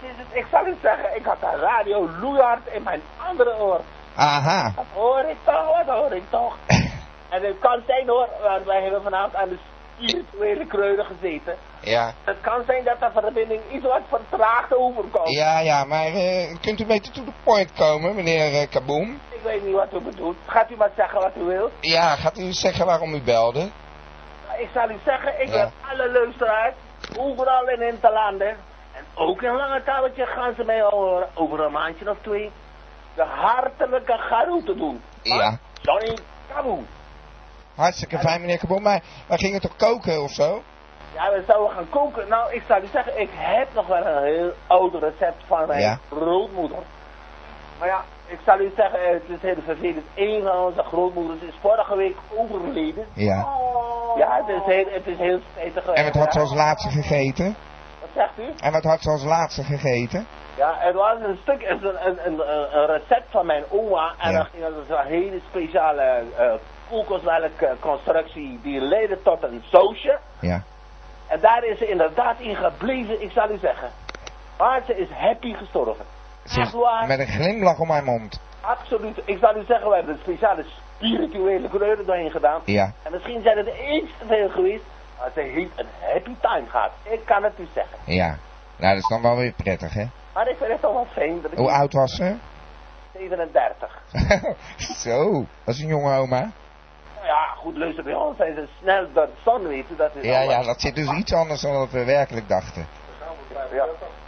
Is 0.00 0.16
het, 0.16 0.26
ik 0.32 0.46
zal 0.50 0.66
u 0.66 0.76
zeggen, 0.82 1.16
ik 1.16 1.24
had 1.24 1.40
de 1.40 1.56
radio 1.60 2.08
loeihard 2.20 2.66
in 2.66 2.82
mijn 2.82 3.00
andere 3.28 3.58
oor. 3.58 3.80
Aha. 4.14 4.72
Wat 4.76 4.84
hoor 4.94 5.24
ik 5.28 5.36
toch, 5.44 5.66
wat 5.76 5.96
hoor 5.96 6.12
ik 6.12 6.22
toch? 6.30 6.56
en 7.34 7.42
het 7.42 7.58
kan 7.58 7.82
zijn 7.86 8.08
hoor, 8.08 8.28
want 8.42 8.64
wij 8.64 8.82
hebben 8.82 9.02
vanavond 9.02 9.34
aan 9.34 9.48
de 9.48 9.58
spirituele 9.98 10.66
kreunen 10.66 11.04
gezeten. 11.04 11.56
Ja. 11.80 12.12
Het 12.24 12.40
kan 12.40 12.62
zijn 12.66 12.84
dat 12.84 13.00
de 13.00 13.20
verbinding 13.20 13.60
iets 13.72 13.84
wat 13.84 14.00
vertraagd 14.08 14.74
overkomt. 14.74 15.30
Ja, 15.30 15.58
ja, 15.60 15.84
maar 15.84 16.06
eh, 16.06 16.56
kunt 16.60 16.78
u 16.80 16.82
een 16.82 16.88
beetje 16.88 17.12
to 17.12 17.24
the 17.24 17.32
point 17.44 17.72
komen, 17.72 18.14
meneer 18.14 18.52
eh, 18.60 18.68
Kaboom? 18.70 19.20
Ik 19.28 19.40
weet 19.42 19.64
niet 19.64 19.74
wat 19.74 19.92
u 19.94 20.00
bedoelt. 20.00 20.36
Gaat 20.46 20.70
u 20.70 20.76
maar 20.76 20.90
zeggen 20.96 21.20
wat 21.20 21.32
u 21.36 21.42
wilt. 21.42 21.72
Ja, 21.80 22.16
gaat 22.16 22.38
u 22.38 22.52
zeggen 22.52 22.86
waarom 22.86 23.14
u 23.14 23.22
belde? 23.22 23.68
Ik 24.58 24.68
zal 24.74 24.90
u 24.90 24.96
zeggen, 25.04 25.40
ik 25.40 25.48
Ja. 25.48 25.58
heb 25.58 25.70
alle 25.90 26.10
luisteraars, 26.12 26.74
overal 27.16 27.68
in 27.68 27.82
Interlanden, 27.82 28.48
en 28.92 29.04
ook 29.14 29.42
in 29.42 29.52
Lange 29.56 29.82
Touwtje 29.84 30.26
gaan 30.26 30.54
ze 30.56 30.64
mij 30.64 30.84
over 31.34 31.60
een 31.60 31.72
maandje 31.72 32.10
of 32.10 32.16
twee, 32.22 32.50
de 33.14 33.22
hartelijke 33.22 34.16
groeten 34.18 34.76
doen. 34.78 35.02
Ja. 35.22 35.58
Johnny 35.82 36.18
Kaboom. 36.54 36.86
Hartstikke 37.78 38.18
fijn, 38.18 38.40
meneer 38.40 38.58
Kaboom. 38.58 38.82
Maar 38.82 39.02
wij 39.28 39.38
gingen 39.38 39.60
toch 39.60 39.76
koken 39.76 40.22
of 40.22 40.30
zo? 40.30 40.62
Ja, 41.14 41.30
we 41.32 41.42
zouden 41.46 41.76
gaan 41.76 41.88
koken. 41.90 42.28
Nou, 42.28 42.52
ik 42.54 42.62
zal 42.68 42.82
u 42.82 42.86
zeggen, 42.92 43.20
ik 43.20 43.30
heb 43.32 43.68
nog 43.74 43.86
wel 43.86 44.06
een 44.06 44.22
heel 44.24 44.52
oud 44.66 44.94
recept 44.94 45.42
van 45.46 45.66
mijn 45.66 45.80
Ja. 45.80 45.98
grootmoeder. 46.10 46.78
Maar 47.78 47.88
ja, 47.88 48.04
ik 48.26 48.38
zal 48.44 48.60
u 48.60 48.72
zeggen, 48.76 49.00
het 49.12 49.22
is 49.28 49.40
heel 49.42 49.62
vervelend. 49.64 50.06
Een 50.14 50.42
van 50.42 50.58
onze 50.64 50.82
grootmoeders 50.82 51.40
is 51.40 51.54
vorige 51.60 51.96
week 51.96 52.16
overleden. 52.36 53.06
Ja. 53.14 53.46
Ja, 54.16 54.36
het 54.44 54.48
is 54.48 54.74
heel, 54.74 54.86
het 54.92 55.06
is 55.06 55.18
heel 55.18 55.40
spijtig. 55.52 55.84
En 55.86 56.04
wat 56.04 56.14
had 56.14 56.32
ze 56.32 56.40
als 56.40 56.54
laatste 56.54 56.90
gegeten? 56.90 57.56
Wat 58.00 58.08
zegt 58.14 58.38
u? 58.38 58.52
En 58.60 58.72
wat 58.72 58.84
had 58.84 59.02
ze 59.02 59.10
als 59.10 59.24
laatste 59.24 59.62
gegeten? 59.62 60.26
Ja, 60.56 60.74
het 60.78 60.94
was 60.94 61.18
een 61.22 61.38
stuk, 61.42 61.62
een, 61.62 61.84
een, 62.06 62.26
een, 62.26 62.40
een 62.78 62.86
recept 62.86 63.30
van 63.30 63.46
mijn 63.46 63.64
oma. 63.70 64.14
En 64.18 64.30
Ja. 64.30 64.36
dan 64.36 64.46
ging 64.46 64.64
het 64.64 64.74
een 64.98 65.06
hele 65.06 65.40
speciale 65.50 66.22
uh, 66.40 66.52
koelkastelijke 66.88 67.76
constructie 67.80 68.60
die 68.62 68.80
leidde 68.80 69.22
tot 69.22 69.42
een 69.42 69.62
sausje. 69.70 70.18
Ja. 70.40 70.62
En 71.26 71.40
daar 71.40 71.64
is 71.64 71.78
ze 71.78 71.88
inderdaad 71.88 72.40
in 72.40 72.56
gebleven, 72.56 73.22
ik 73.22 73.30
zal 73.30 73.50
u 73.50 73.58
zeggen. 73.58 73.90
Maar 74.58 74.82
ze 74.86 74.96
is 74.96 75.08
happy 75.10 75.54
gestorven. 75.54 76.04
Echt 76.56 76.72
waar? 76.72 77.06
met 77.06 77.18
een 77.18 77.26
glimlach 77.26 77.78
om 77.78 77.90
haar 77.90 78.04
mond. 78.04 78.40
Absoluut. 78.60 79.16
Ik 79.24 79.38
zal 79.38 79.56
u 79.56 79.64
zeggen, 79.66 79.88
we 79.88 79.94
hebben 79.94 80.14
een 80.14 80.20
speciale 80.20 80.64
spirituele 80.96 81.68
kleuren 81.68 82.06
doorheen 82.06 82.30
gedaan. 82.30 82.60
Ja. 82.64 82.92
En 83.02 83.12
misschien 83.12 83.42
zijn 83.42 83.56
het 83.56 83.66
iets 83.66 84.12
te 84.18 84.26
veel 84.26 84.48
geweest. 84.48 84.84
Maar 85.18 85.30
ze 85.34 85.40
heeft 85.40 85.70
een 85.76 85.86
happy 86.12 86.34
time 86.40 86.66
gehad. 86.68 86.90
Ik 87.02 87.20
kan 87.24 87.42
het 87.42 87.52
u 87.58 87.68
zeggen. 87.74 87.98
Ja. 88.04 88.38
Nou, 88.76 88.94
dat 88.94 89.02
is 89.02 89.08
dan 89.08 89.22
wel 89.22 89.36
weer 89.36 89.52
prettig, 89.52 89.94
hè? 89.94 90.04
Maar 90.34 90.48
ik 90.48 90.56
vind 90.56 90.70
het 90.70 90.80
toch 90.80 90.92
wel 90.92 91.06
fijn 91.12 91.42
dat 91.42 91.52
ik... 91.52 91.58
Hoe 91.58 91.70
oud 91.70 91.92
was 91.92 92.14
ze? 92.14 92.36
37. 93.12 94.02
Zo, 95.04 95.46
dat 95.64 95.74
is 95.74 95.80
een 95.80 95.88
jonge 95.88 96.16
oma. 96.16 96.50
Ja, 97.32 97.42
goed, 97.56 97.76
luister 97.76 98.04
bij 98.04 98.14
ons 98.14 98.36
zijn 98.36 98.54
ze 98.54 98.68
snel 98.80 99.06
door 99.12 99.26
de 99.26 99.32
zon. 99.44 99.62
Dat 99.96 100.10
is 100.14 100.24
Ja, 100.24 100.36
allemaal- 100.38 100.60
ja, 100.60 100.66
dat 100.66 100.80
zit 100.80 100.94
dus 100.94 101.10
iets 101.10 101.32
anders 101.34 101.60
dan 101.60 101.72
wat 101.72 101.90
we 101.90 102.04
werkelijk 102.04 102.48
dachten. 102.48 102.86
Ja. 103.72 103.86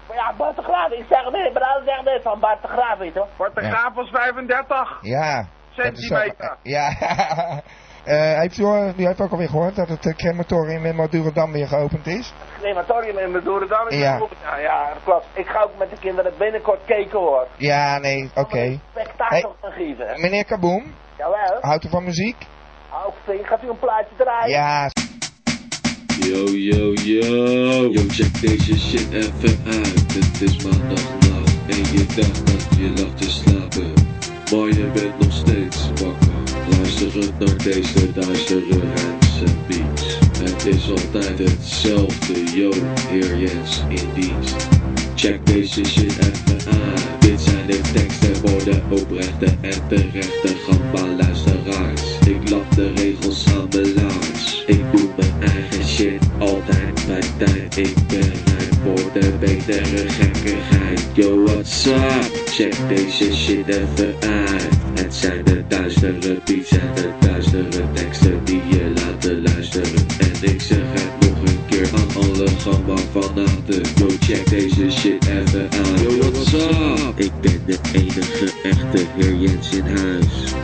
Maar 0.09 0.17
ja, 0.17 0.33
Bart 0.37 0.57
de 0.57 0.63
Graaf, 0.63 0.91
ik 0.91 1.05
zeg 1.09 1.31
nee, 1.31 1.53
Bram 1.53 1.85
zegt 1.85 2.05
net 2.05 2.23
van 2.23 2.41
Bart 2.41 2.63
de 2.63 2.69
Graaf, 2.69 2.99
weet 2.99 3.15
je. 3.15 3.25
Bart 3.37 3.55
de 3.55 3.63
Ja. 3.63 3.71
Graaf 3.71 3.95
was 3.95 4.09
35 4.11 4.99
Ja. 5.01 5.47
centimeter. 5.71 6.57
Ja. 6.63 6.89
Eh, 8.05 8.39
heeft 8.39 8.59
u, 8.59 8.65
al- 8.65 8.93
u 8.97 9.07
heeft 9.07 9.21
ook 9.21 9.31
alweer 9.31 9.49
gehoord 9.49 9.77
dat 9.77 9.89
het 9.89 10.07
eh, 10.07 10.15
crematorium 10.17 10.85
in 10.85 10.97
Madurodam 10.97 11.53
weer 11.53 11.67
geopend 11.69 12.07
is? 12.07 12.33
Crematorium 12.61 13.19
in 13.19 13.31
Madurodam 13.33 13.89
is 13.89 13.99
Ja. 13.99 14.17
geopend. 14.17 14.41
Ja, 14.43 14.57
ja, 14.57 14.89
dat 14.89 15.03
klopt. 15.05 15.27
Ik 15.33 15.47
ga 15.47 15.63
ook 15.63 15.79
met 15.79 15.91
de 15.91 15.97
kinderen 15.99 16.33
binnenkort 16.39 16.81
kijken 16.85 17.19
hoor. 17.19 17.47
Ja, 17.57 17.99
nee, 17.99 18.31
oké. 18.35 18.81
Spektakel 18.91 19.57
gaan 19.61 19.73
geven. 19.73 20.21
Meneer 20.21 20.45
Kaboom, 20.45 20.95
Jawel. 21.19 21.59
houdt 21.61 21.85
u 21.85 21.89
van 21.89 22.05
muziek? 22.05 22.37
Flink, 23.25 23.47
gaat 23.47 23.63
u 23.65 23.69
een 23.69 23.79
plaatje 23.79 24.15
draaien? 24.17 24.51
Ja, 24.51 24.91
Yo, 26.21 26.45
yo, 26.49 26.93
yo. 26.93 27.91
Yo, 27.93 28.03
check 28.09 28.41
deze 28.41 28.79
shit 28.79 29.13
even 29.13 29.59
uit. 29.67 30.15
Het 30.15 30.41
is 30.41 30.63
maandagnacht 30.63 31.57
en 31.67 31.83
je 31.93 32.05
dacht 32.17 32.47
dat 32.47 32.79
je 32.79 32.93
lag 32.97 33.15
te 33.15 33.31
slapen. 33.31 33.93
Maar 34.51 34.69
je 34.69 34.91
bent 34.93 35.19
nog 35.19 35.33
steeds 35.33 35.89
wakker. 35.89 36.33
Luisterend 36.71 37.39
naar 37.39 37.57
deze 37.57 38.13
duistere 38.13 38.79
hands 38.95 39.43
en 39.43 39.59
beats. 39.67 40.19
is 40.67 40.91
altijd 40.91 41.39
hetzelfde, 41.39 42.45
yo, 42.55 42.71
heer 43.09 43.37
Jens 43.37 43.83
in 43.89 44.13
dienst. 44.15 44.69
Check 45.15 45.47
deze 45.47 45.85
shit 45.85 46.19
even 46.19 46.73
aan. 46.73 47.19
Dit 47.19 47.41
zijn 47.41 47.67
de 47.67 47.81
teksten 47.93 48.37
voor 48.37 48.65
de 48.65 48.81
oprechte 48.91 49.47
en 49.61 49.87
terechte 49.89 50.49
gamba 50.49 51.07
luisteraars. 51.07 52.10
Ik 52.31 52.51
lap 52.51 52.75
de 52.75 52.93
regels 52.93 53.45
mijn 53.45 53.95
laars. 53.95 54.65
Ik 54.67 54.83
doe 54.93 55.09
mijn 55.17 55.53
eigen 55.53 55.85
shit 55.85 56.23
altijd 56.39 57.07
bij 57.07 57.23
tijd. 57.39 57.77
Ik 57.77 57.95
ben 58.09 58.21
rijp 58.21 58.75
voor 58.83 59.13
de 59.13 59.33
betere 59.41 60.09
gekkigheid. 60.09 61.07
Yo, 61.13 61.45
what's 61.45 61.87
up? 61.87 62.43
Check 62.47 62.75
deze 62.89 63.35
shit 63.35 63.69
even 63.69 64.15
uit. 64.21 64.69
Het 64.95 65.15
zijn 65.15 65.45
de 65.45 65.65
duistere 65.69 66.41
beats 66.45 66.71
en 66.71 66.95
de 66.95 67.13
duistere 67.21 67.93
teksten 67.93 68.45
die 68.45 68.63
je 68.69 68.93
laten 68.95 69.43
luisteren. 69.43 70.07
En 70.19 70.53
ik 70.53 70.61
zeg 70.61 70.79
het 70.83 71.29
nog 71.29 71.39
een 71.39 71.67
keer 71.67 71.89
aan 71.95 72.23
alle 72.23 72.49
gamba 72.49 72.97
fanaten. 72.97 73.83
Yo, 73.97 74.07
check 74.21 74.51
deze 74.51 74.91
shit 74.91 75.27
even 75.27 75.69
aan. 75.73 76.03
Yo, 76.03 76.19
what's 76.19 76.53
up? 76.53 77.19
Ik 77.19 77.33
ben 77.41 77.63
de 77.67 77.79
enige 77.93 78.53
echte 78.63 79.07
heer 79.17 79.35
Jens 79.35 79.73
in 79.73 79.87
huis. 79.87 80.55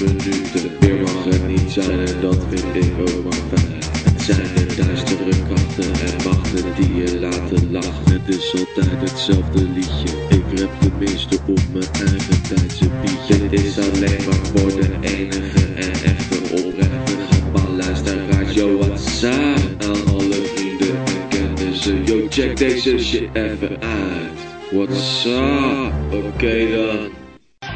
5 0.00 0.12
minuten. 0.12 0.70
Meer 0.80 1.00
mag 1.00 1.24
het 1.24 1.46
niet 1.46 1.70
zijn 1.70 2.20
dat 2.20 2.38
vind 2.48 2.84
ik 2.84 2.92
ook 3.00 3.24
maar 3.24 3.32
fijn. 3.32 3.82
Het 4.04 4.22
zijn 4.22 4.54
de 4.54 4.74
duistere 4.76 5.30
krachten 5.46 5.92
en 6.06 6.16
machten 6.24 6.64
die 6.76 6.94
je 6.94 7.20
laten 7.20 7.72
lachen. 7.72 8.12
Het 8.12 8.36
is 8.36 8.54
altijd 8.54 9.10
hetzelfde 9.10 9.62
liedje. 9.62 10.08
Ik 10.28 10.60
rap 10.60 10.80
tenminste 10.80 11.36
op 11.46 11.60
mijn 11.72 12.08
eigen 12.08 12.42
tijdse 12.48 12.88
bietje. 13.02 13.48
Dit 13.48 13.64
is 13.64 13.78
alleen 13.78 14.24
maar 14.26 14.44
voor 14.52 14.80
de 14.80 14.88
enige 15.00 15.64
en 15.74 15.92
echte 15.92 16.38
oprechte 16.50 17.14
luisteraars. 17.76 18.54
Yo, 18.54 18.78
what's 18.78 19.22
up? 19.22 19.32
Aan 19.82 20.14
alle 20.14 20.40
vrienden 20.54 20.96
en 21.04 21.28
kennissen. 21.28 22.04
Yo, 22.04 22.26
check 22.28 22.56
deze 22.56 22.98
shit 22.98 23.28
even 23.32 23.80
uit. 23.80 24.38
What's 24.70 25.24
up? 25.24 26.24
Oké 26.24 26.70
dan. 26.70 27.20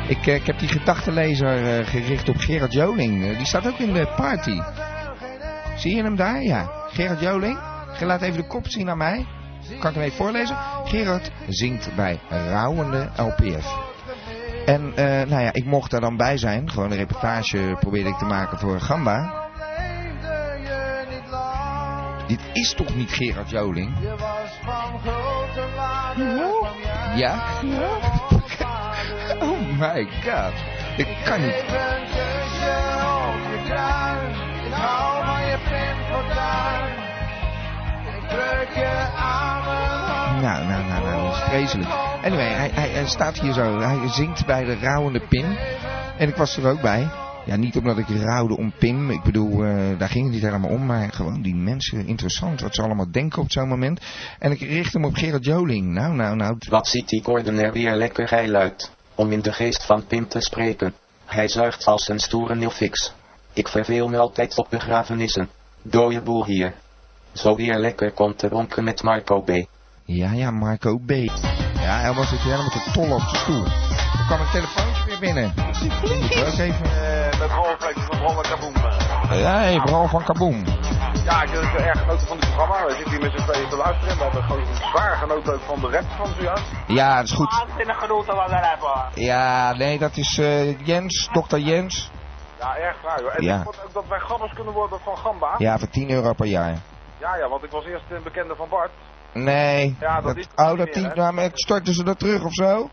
Ik, 0.09 0.27
ik 0.27 0.47
heb 0.47 0.54
gedachtenlezer 0.85 1.79
eh, 1.79 1.87
gericht 1.87 2.29
op 2.29 2.37
Gerard 2.37 2.73
Joling. 2.73 3.25
Eh, 3.25 3.37
die 3.37 3.47
staat 3.47 3.67
ook 3.67 3.79
in 3.79 3.93
de 3.93 4.13
party. 4.17 4.61
Zie 5.77 5.97
je 5.97 6.03
hem 6.03 6.17
daar? 6.17 6.43
Ja. 6.43 6.71
Gerard 6.89 7.21
Joling. 7.21 7.59
Je 7.99 8.05
laat 8.05 8.23
even 8.23 8.37
de 8.37 8.47
kop 8.47 8.69
zien 8.69 8.91
aan 8.91 8.99
mij. 8.99 9.27
Kan 9.79 9.91
ik 9.91 9.97
hem 9.97 10.05
even 10.05 10.17
voorlezen? 10.17 10.57
Gerard 10.85 11.31
zingt 11.49 11.95
bij 11.97 12.21
Rouwende 12.29 13.11
LPF. 13.17 13.77
En 14.67 14.93
eh, 14.97 15.29
nou 15.29 15.43
ja, 15.43 15.53
ik 15.53 15.65
mocht 15.65 15.91
daar 15.91 16.01
dan 16.01 16.17
bij 16.17 16.37
zijn. 16.37 16.71
Gewoon 16.71 16.91
een 16.91 16.97
reportage 16.97 17.77
probeerde 17.81 18.09
ik 18.09 18.19
te 18.19 18.25
maken 18.25 18.59
voor 18.59 18.81
Gamba. 18.81 19.43
Dit 22.27 22.41
is 22.53 22.75
toch 22.75 22.95
niet 22.95 23.11
Gerard 23.11 23.51
Joling? 23.51 23.97
Ja? 27.17 27.43
Oh 29.41 29.79
my 29.79 30.07
god. 30.25 30.74
Dat 30.97 31.07
kan 31.25 31.41
niet. 31.41 31.65
Nou, 40.41 40.67
nou, 40.67 40.85
nou, 40.85 41.05
nou, 41.05 41.23
dat 41.23 41.33
is 41.33 41.41
vreselijk. 41.41 41.89
Anyway, 42.23 42.53
hij, 42.53 42.71
hij, 42.73 42.89
hij 42.89 43.07
staat 43.07 43.41
hier 43.41 43.53
zo. 43.53 43.81
Hij 43.81 44.09
zingt 44.09 44.47
bij 44.47 44.65
de 44.65 44.79
rouwende 44.79 45.21
Pim. 45.29 45.57
En 46.19 46.29
ik 46.29 46.37
was 46.37 46.57
er 46.57 46.71
ook 46.71 46.81
bij. 46.81 47.09
Ja, 47.47 47.57
niet 47.57 47.77
omdat 47.77 47.99
ik 47.99 48.09
rouwde 48.09 48.57
om 48.57 48.73
Pim. 48.79 49.11
Ik 49.11 49.23
bedoel, 49.23 49.65
eh, 49.65 49.99
daar 49.99 50.09
ging 50.09 50.25
het 50.25 50.35
niet 50.35 50.43
helemaal 50.43 50.71
om. 50.71 50.87
Maar 50.87 51.13
gewoon 51.13 51.43
die 51.43 51.55
mensen, 51.55 52.07
interessant 52.07 52.61
wat 52.61 52.75
ze 52.75 52.83
allemaal 52.83 53.11
denken 53.11 53.43
op 53.43 53.53
zo'n 53.53 53.69
moment. 53.69 54.01
En 54.39 54.51
ik 54.51 54.61
richt 54.61 54.93
hem 54.93 55.05
op 55.05 55.15
Gerard 55.15 55.45
Joling. 55.45 55.93
Nou, 55.93 56.15
nou, 56.15 56.37
nou. 56.37 56.57
Wat 56.69 56.89
ziet 56.89 57.09
die 57.09 57.23
Gordon 57.25 57.59
er 57.59 57.73
weer 57.73 57.95
lekker 57.95 58.29
geil 58.29 58.55
uit, 58.55 58.94
om 59.15 59.33
in 59.33 59.41
de 59.41 59.53
geest 59.53 59.85
van 59.85 60.07
Pim 60.07 60.29
te 60.29 60.41
spreken. 60.41 60.95
Hij 61.25 61.49
zuigt 61.49 61.87
als 61.87 62.09
een 62.09 62.19
stoere 62.19 62.55
nilfix. 62.55 63.13
Ik 63.53 63.69
verveel 63.69 64.09
me 64.09 64.19
altijd 64.19 64.59
op 64.59 64.67
begrafenissen. 64.71 65.49
Dode 65.83 66.21
boel 66.21 66.45
hier. 66.45 66.75
Zo 67.33 67.57
weer 67.57 67.79
lekker 67.79 68.13
komt 68.13 68.39
te 68.39 68.49
ronken 68.49 68.85
met 68.85 69.03
Marco 69.03 69.41
B. 69.41 69.51
Ja, 70.05 70.33
ja, 70.33 70.51
Marco 70.51 70.99
B. 70.99 71.11
Ja, 71.81 72.03
Elmo 72.03 72.23
zit 72.23 72.41
hier 72.41 72.51
helemaal 72.51 72.71
te 72.71 72.91
tollen 72.93 73.15
op 73.15 73.21
zijn 73.21 73.37
stoel. 73.37 73.65
Er 73.65 74.25
kwam 74.27 74.41
een 74.41 74.51
telefoontje 74.53 75.05
weer 75.07 75.19
binnen. 75.19 75.53
Moet 75.57 76.31
ik 76.31 76.47
ook 76.47 76.59
even... 76.59 76.85
Eh, 76.85 77.39
met 77.39 77.51
rolflex 77.51 78.01
van 78.07 78.19
Bron 78.19 78.37
en 78.37 78.43
Kaboom. 78.43 78.75
Ja, 79.31 79.59
hey, 79.59 79.81
Bral 79.85 80.09
van 80.09 80.25
Kaboom. 80.25 80.65
Ja, 81.25 81.43
ik 81.43 81.49
heb 81.51 81.63
erg 81.87 81.99
genoten 82.01 82.27
van 82.27 82.39
dit 82.41 82.51
programma. 82.55 82.87
We 82.87 82.93
zitten 82.93 83.11
hier 83.11 83.21
met 83.21 83.31
z'n 83.41 83.51
tweeën 83.51 83.69
te 83.69 83.77
luisteren. 83.77 84.11
en 84.13 84.17
We 84.17 84.23
hebben 84.23 84.43
gewoon 84.43 84.75
zwaar 84.75 85.17
genoten 85.17 85.53
ook 85.55 85.61
van 85.61 85.81
de 85.81 85.89
rap 85.91 86.05
van 86.17 86.27
zojuist. 86.35 86.65
Ja, 86.87 87.17
dat 87.17 87.25
is 87.25 87.33
goed. 87.33 87.65
Ja, 89.15 89.73
nee, 89.77 89.99
dat 89.99 90.17
is 90.17 90.39
eh, 90.39 90.87
Jens, 90.87 91.29
dokter 91.33 91.59
Jens. 91.59 92.11
Ja, 92.59 92.77
erg 92.77 93.03
waar 93.03 93.21
joh. 93.21 93.35
En 93.37 93.43
Ja. 93.43 93.57
ik 93.57 93.63
vond 93.63 93.77
ook 93.85 93.93
dat 93.93 94.05
wij 94.09 94.19
gabbers 94.19 94.53
kunnen 94.53 94.73
worden 94.75 95.01
van 95.01 95.17
Gamba. 95.17 95.55
Ja, 95.59 95.79
voor 95.79 95.89
10 95.89 96.11
euro 96.11 96.33
per 96.33 96.47
jaar. 96.47 96.77
Ja, 97.19 97.37
ja, 97.37 97.49
want 97.49 97.63
ik 97.65 97.71
was 97.71 97.85
eerst 97.85 98.05
een 98.11 98.23
bekende 98.23 98.55
van 98.57 98.69
Bart. 98.69 98.91
Nee. 99.33 99.97
Ja, 100.01 100.21
dat 100.21 100.37
is- 100.37 100.47
oh, 100.57 100.77
dat 100.79 100.93
die, 100.93 101.07
hè? 101.07 101.15
nou, 101.15 101.33
maar 101.33 101.51
storten 101.53 101.95
ze 101.95 102.05
dat 102.05 102.19
terug 102.19 102.45
of 102.45 102.53
zo? 102.53 102.91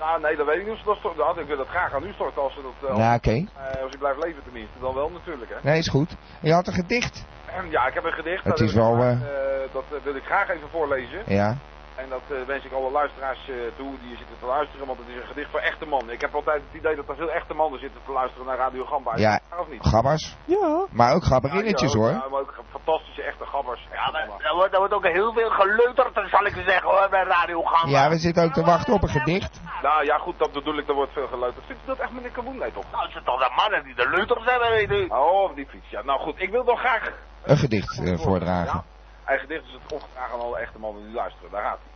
Nou, 0.00 0.20
nee, 0.20 0.36
dat 0.36 0.46
weet 0.46 0.56
ik 0.58 0.62
niet. 0.66 0.72
of 0.72 0.78
ze 0.78 0.84
Dat, 0.84 0.96
stort- 0.96 1.16
dat, 1.16 1.38
ik 1.38 1.46
wil 1.46 1.56
dat 1.56 1.68
graag 1.68 1.94
aan 1.94 2.04
u 2.04 2.12
storten 2.12 2.42
als 2.42 2.54
ze 2.54 2.60
dat... 2.80 2.90
eh, 2.90 2.96
Ja, 2.96 3.14
oké. 3.14 3.30
eh, 3.30 3.82
als 3.82 3.94
u 3.94 3.98
blijft 3.98 4.24
leven 4.24 4.42
tenminste, 4.42 4.78
dan 4.80 4.94
wel 4.94 5.10
natuurlijk 5.10 5.50
hè. 5.50 5.56
Nee, 5.62 5.78
is 5.78 5.88
goed. 5.88 6.16
Je 6.40 6.52
had 6.52 6.66
een 6.66 6.72
gedicht. 6.72 7.24
En 7.54 7.70
ja, 7.70 7.86
ik 7.86 7.94
heb 7.94 8.04
een 8.04 8.12
gedicht. 8.12 8.44
Het 8.44 8.56
dat 8.56 8.68
is 8.68 8.74
wel, 8.74 8.90
gemaakt, 8.90 9.22
eh, 9.22 9.72
dat 9.72 9.84
eh, 9.92 10.04
wil 10.04 10.14
ik 10.14 10.24
graag 10.24 10.48
even 10.48 10.68
voorlezen. 10.68 11.22
Ja. 11.26 11.56
En 11.96 12.08
dat 12.08 12.26
eh, 12.28 12.46
wens 12.46 12.64
ik 12.64 12.72
alle 12.72 12.90
luisteraars 12.90 13.48
eh, 13.48 13.54
toe 13.76 13.90
die 14.02 14.16
zitten 14.16 14.36
te 14.40 14.46
luisteren, 14.46 14.86
want 14.86 14.98
het 14.98 15.08
is 15.08 15.16
een 15.20 15.26
gedicht 15.26 15.50
voor 15.50 15.60
echte 15.60 15.86
mannen. 15.86 16.14
Ik 16.14 16.20
heb 16.20 16.34
altijd 16.34 16.62
het 16.66 16.80
idee 16.80 16.96
dat 16.96 17.08
er 17.08 17.16
veel 17.16 17.30
echte 17.30 17.54
mannen 17.54 17.80
zitten 17.80 18.00
te 18.04 18.12
luisteren 18.12 18.46
naar 18.46 18.56
Radio 18.56 18.84
Gamba. 18.84 19.12
Ja, 19.16 19.40
dat 19.50 19.58
of 19.58 19.68
niet? 19.68 19.86
gabbers. 19.86 20.36
Ja. 20.44 20.86
Maar 20.90 21.14
ook 21.14 21.24
gabberinnetjes 21.24 21.92
Ja, 21.92 21.98
hoor. 21.98 22.10
Ja, 22.10 22.26
maar 22.30 22.40
ook 22.40 22.54
fantastische 22.70 23.22
echte 23.22 23.46
gabbers. 23.46 23.86
Ja, 23.92 24.10
maar, 24.10 24.22
Er 24.22 24.54
wordt, 24.54 24.76
wordt 24.76 24.92
ook 24.94 25.06
heel 25.06 25.32
veel 25.32 25.50
geleuterd, 25.50 26.28
zal 26.30 26.46
ik 26.46 26.54
zeggen 26.54 26.88
hoor, 26.90 27.06
bij 27.10 27.24
Radio 27.24 27.62
Gamba. 27.62 27.98
Ja, 27.98 28.08
we 28.08 28.18
zitten 28.18 28.44
ook 28.44 28.52
te 28.52 28.64
wachten 28.64 28.94
op 28.94 29.02
een 29.02 29.08
gedicht. 29.08 29.60
nou 29.82 30.04
ja, 30.04 30.18
goed, 30.18 30.38
dat 30.38 30.52
bedoel 30.52 30.78
ik, 30.78 30.88
er 30.88 30.94
wordt 30.94 31.12
veel 31.12 31.26
geleuterd. 31.26 31.64
Vindt 31.66 31.82
u 31.82 31.86
dat 31.86 31.98
echt 31.98 32.12
meneer 32.12 32.30
Kaboen? 32.30 32.58
Nee 32.58 32.72
toch? 32.72 32.84
Nou, 32.90 33.02
het 33.02 33.12
zijn 33.12 33.24
toch 33.24 33.38
de 33.38 33.52
mannen 33.56 33.84
die 33.84 33.94
de 33.94 34.08
leuters 34.08 34.44
hebben, 34.44 34.70
weet 34.70 34.90
u. 34.90 35.06
Oh, 35.08 35.54
die 35.54 35.66
fiets, 35.66 35.90
ja. 35.90 36.02
Nou 36.02 36.20
goed, 36.20 36.40
ik 36.40 36.50
wil 36.50 36.64
dan 36.64 36.76
graag 36.76 37.12
Een 37.44 37.56
gedicht 37.56 37.98
eh, 37.98 38.18
voordragen. 38.18 38.84
Eigen 39.24 39.46
gedicht 39.46 39.66
is 39.66 39.72
het 39.72 39.92
opgedragen 39.92 40.34
aan 40.34 40.40
alle 40.40 40.58
echte 40.58 40.78
mannen 40.78 41.04
die 41.04 41.14
luisteren. 41.14 41.50
Daar 41.50 41.62
gaat 41.62 41.78
hij. 41.82 41.92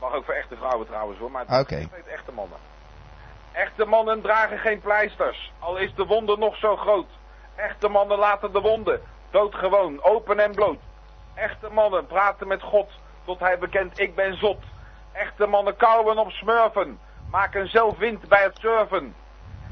Mag 0.00 0.12
ook 0.12 0.24
voor 0.24 0.34
echte 0.34 0.56
vrouwen 0.56 0.86
trouwens 0.86 1.18
hoor, 1.18 1.30
maar 1.30 1.44
het 1.46 1.68
heet 1.68 2.06
echte 2.06 2.32
mannen. 2.32 2.58
Echte 3.52 3.84
mannen 3.84 4.20
dragen 4.20 4.58
geen 4.58 4.80
pleisters, 4.80 5.52
al 5.58 5.76
is 5.76 5.94
de 5.94 6.04
wonde 6.04 6.36
nog 6.36 6.56
zo 6.56 6.76
groot. 6.76 7.08
Echte 7.54 7.88
mannen 7.88 8.18
laten 8.18 8.52
de 8.52 8.60
wonden 8.60 9.00
doodgewoon, 9.30 10.02
open 10.02 10.38
en 10.38 10.54
bloot. 10.54 10.78
Echte 11.34 11.68
mannen 11.70 12.06
praten 12.06 12.48
met 12.48 12.62
God 12.62 12.90
tot 13.24 13.40
hij 13.40 13.58
bekent 13.58 14.00
ik 14.00 14.14
ben 14.14 14.38
zot. 14.38 14.62
Echte 15.12 15.46
mannen 15.46 15.76
kauwen 15.76 16.18
op 16.18 16.30
smurfen, 16.30 16.98
maken 17.30 17.68
zelf 17.68 17.98
wind 17.98 18.28
bij 18.28 18.42
het 18.42 18.58
surfen. 18.58 19.14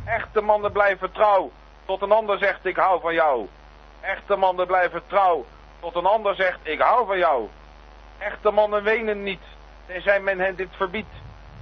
Echte 0.05 0.40
mannen 0.40 0.73
blijven 0.73 1.12
trouw 1.12 1.51
tot 1.85 2.03
een 2.03 2.12
ander 2.12 2.38
zegt 2.38 2.64
ik 2.64 2.77
hou 2.77 3.01
van 3.01 3.14
jou. 3.14 3.49
Echte 4.07 4.37
mannen 4.37 4.66
blijven 4.66 5.03
trouw 5.07 5.45
tot 5.81 5.95
een 5.95 6.07
ander 6.07 6.35
zegt 6.35 6.59
ik 6.62 6.81
hou 6.81 7.07
van 7.07 7.19
jou. 7.19 7.49
Echte 8.19 8.51
mannen 8.51 8.83
wenen 8.83 9.23
niet, 9.23 9.42
tenzij 9.87 10.21
men 10.21 10.38
hen 10.38 10.57
dit 10.57 10.69
verbiedt. 10.77 11.14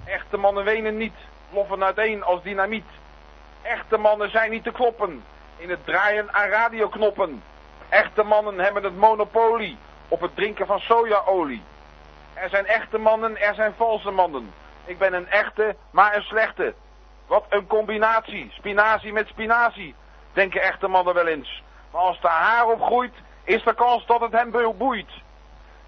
Echte 0.05 0.37
mannen 0.37 0.65
wenen 0.65 0.97
niet, 0.97 1.15
ploffen 1.51 1.85
uiteen 1.85 2.23
als 2.25 2.43
dynamiet. 2.43 2.87
Echte 3.63 3.97
mannen 3.97 4.31
zijn 4.31 4.51
niet 4.51 4.65
te 4.65 4.73
kloppen 4.73 5.25
in 5.57 5.71
het 5.71 5.85
draaien 5.85 6.35
aan 6.35 6.49
radioknoppen. 6.49 7.43
Echte 7.89 8.23
mannen 8.23 8.59
hebben 8.59 8.85
het 8.85 8.97
monopolie 8.97 9.77
op 10.09 10.21
het 10.21 10.37
drinken 10.37 10.67
van 10.67 10.81
sojaolie. 10.81 11.63
Er 12.35 12.49
zijn 12.49 12.67
echte 12.67 12.99
mannen, 12.99 13.41
er 13.41 13.55
zijn 13.55 13.75
valse 13.77 14.11
mannen. 14.11 14.53
Ik 14.85 14.99
ben 14.99 15.13
een 15.13 15.29
echte, 15.29 15.77
maar 15.91 16.17
een 16.17 16.23
slechte. 16.23 16.75
Wat 17.27 17.45
een 17.49 17.67
combinatie, 17.67 18.51
spinazie 18.53 19.13
met 19.13 19.29
spinazie, 19.29 19.95
denken 20.33 20.63
echte 20.63 20.89
mannen 20.89 21.15
wel 21.15 21.27
eens. 21.27 21.63
Maar 21.95 22.03
als 22.03 22.19
er 22.23 22.29
haar 22.29 22.67
op 22.67 22.83
groeit, 22.83 23.15
is 23.45 23.63
de 23.65 23.75
kans 23.75 24.07
dat 24.07 24.21
het 24.21 24.33
hem 24.33 24.77
boeit. 24.79 25.11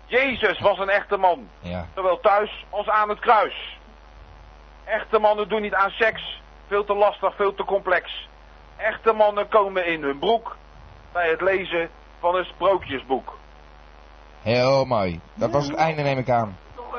Jezus 0.05 0.61
was 0.61 0.79
een 0.79 0.89
echte 0.89 1.17
man, 1.17 1.49
Ja. 1.61 1.87
zowel 1.95 2.21
thuis 2.21 2.65
als 2.71 2.89
aan 2.89 3.09
het 3.09 3.19
kruis. 3.19 3.79
Echte 4.85 5.19
mannen 5.19 5.49
doen 5.49 5.63
niet 5.63 5.75
aan 5.75 5.91
seks, 5.91 6.43
veel 6.67 6.85
te 6.85 6.95
lastig, 6.95 7.37
veel 7.37 7.55
te 7.55 7.65
complex. 7.65 8.29
Echte 8.77 9.13
mannen 9.13 9.49
komen 9.49 9.87
in 9.87 10.03
hun 10.03 10.19
broek, 10.19 10.57
bij 11.13 11.29
het 11.31 11.41
lezen 11.41 11.91
van 12.21 12.35
een 12.35 12.45
sprookjesboek. 12.45 13.39
Heel 14.43 14.85
mooi. 14.85 15.21
Dat 15.35 15.51
was 15.51 15.67
het 15.67 15.77
einde, 15.77 16.03
neem 16.03 16.19
ik 16.19 16.31
aan. 16.31 16.57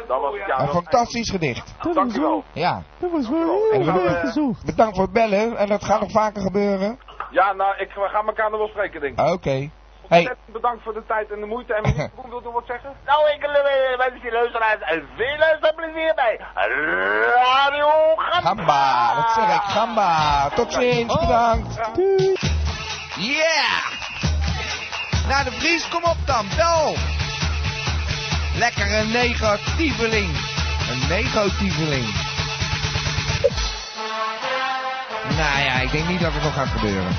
Dat 0.07 0.21
was, 0.21 0.35
ja, 0.47 0.59
Een 0.59 0.67
fantastisch 0.67 1.29
gedicht. 1.29 1.75
Dank 1.93 2.13
u 2.15 2.19
wel. 2.19 2.43
Ja. 2.51 2.83
Dat 2.97 3.11
was 3.11 3.29
wel 3.29 3.39
heel 3.39 3.71
En 3.71 3.81
erg 3.87 3.93
we- 3.93 4.27
gezocht. 4.27 4.65
Bedankt 4.65 4.95
voor 4.95 5.03
het 5.03 5.13
bellen. 5.13 5.57
En 5.57 5.67
dat 5.67 5.83
gaat 5.83 5.99
nog 6.01 6.11
vaker 6.11 6.41
gebeuren. 6.41 6.99
Ja, 7.39 7.53
nou, 7.53 7.77
ik, 7.77 7.91
we 7.93 8.07
gaan 8.09 8.27
elkaar 8.27 8.49
nog 8.49 8.59
wel 8.59 8.67
spreken, 8.67 9.01
denk 9.01 9.19
ik. 9.19 9.25
Oké. 9.33 9.49
Hey. 9.49 10.19
Ontzettend 10.19 10.51
bedankt 10.51 10.83
voor 10.83 10.93
de 10.93 11.05
tijd 11.07 11.31
en 11.31 11.39
de 11.39 11.45
moeite. 11.45 11.73
En 11.73 11.81
meneer 11.81 12.09
Koen, 12.15 12.29
wilt 12.29 12.45
u 12.45 12.49
wat 12.49 12.63
zeggen? 12.67 12.93
Nou, 13.05 13.29
ik 13.29 13.43
eh, 13.43 13.97
wens 13.97 14.21
die 14.21 14.31
luisteraars 14.31 14.81
en 14.81 15.07
veel 15.15 15.37
luisterplezier 15.37 16.13
bij 16.15 16.39
Radio 17.35 17.89
Gamba. 18.15 18.47
Gamba, 18.47 19.15
dat 19.15 19.31
zeg 19.31 19.55
ik. 19.55 19.61
Gamba. 19.61 20.49
Tot 20.49 20.73
ziens. 20.73 21.19
Bedankt. 21.19 21.75
Yeah! 23.15 23.83
Nou, 25.27 25.43
de 25.43 25.51
Vries, 25.51 25.89
kom 25.89 26.03
op 26.03 26.17
dan. 26.25 26.45
Bel. 26.55 26.95
Lekker 28.55 28.99
een 28.99 29.11
negatieveling. 29.11 30.29
Een 30.89 31.07
negatieveling. 31.07 32.26
Nou 35.35 35.63
ja, 35.65 35.79
ik 35.79 35.91
denk 35.91 36.07
niet 36.07 36.19
dat 36.19 36.33
het 36.33 36.43
nog 36.43 36.53
gaat 36.53 36.67
gebeuren. 36.67 37.15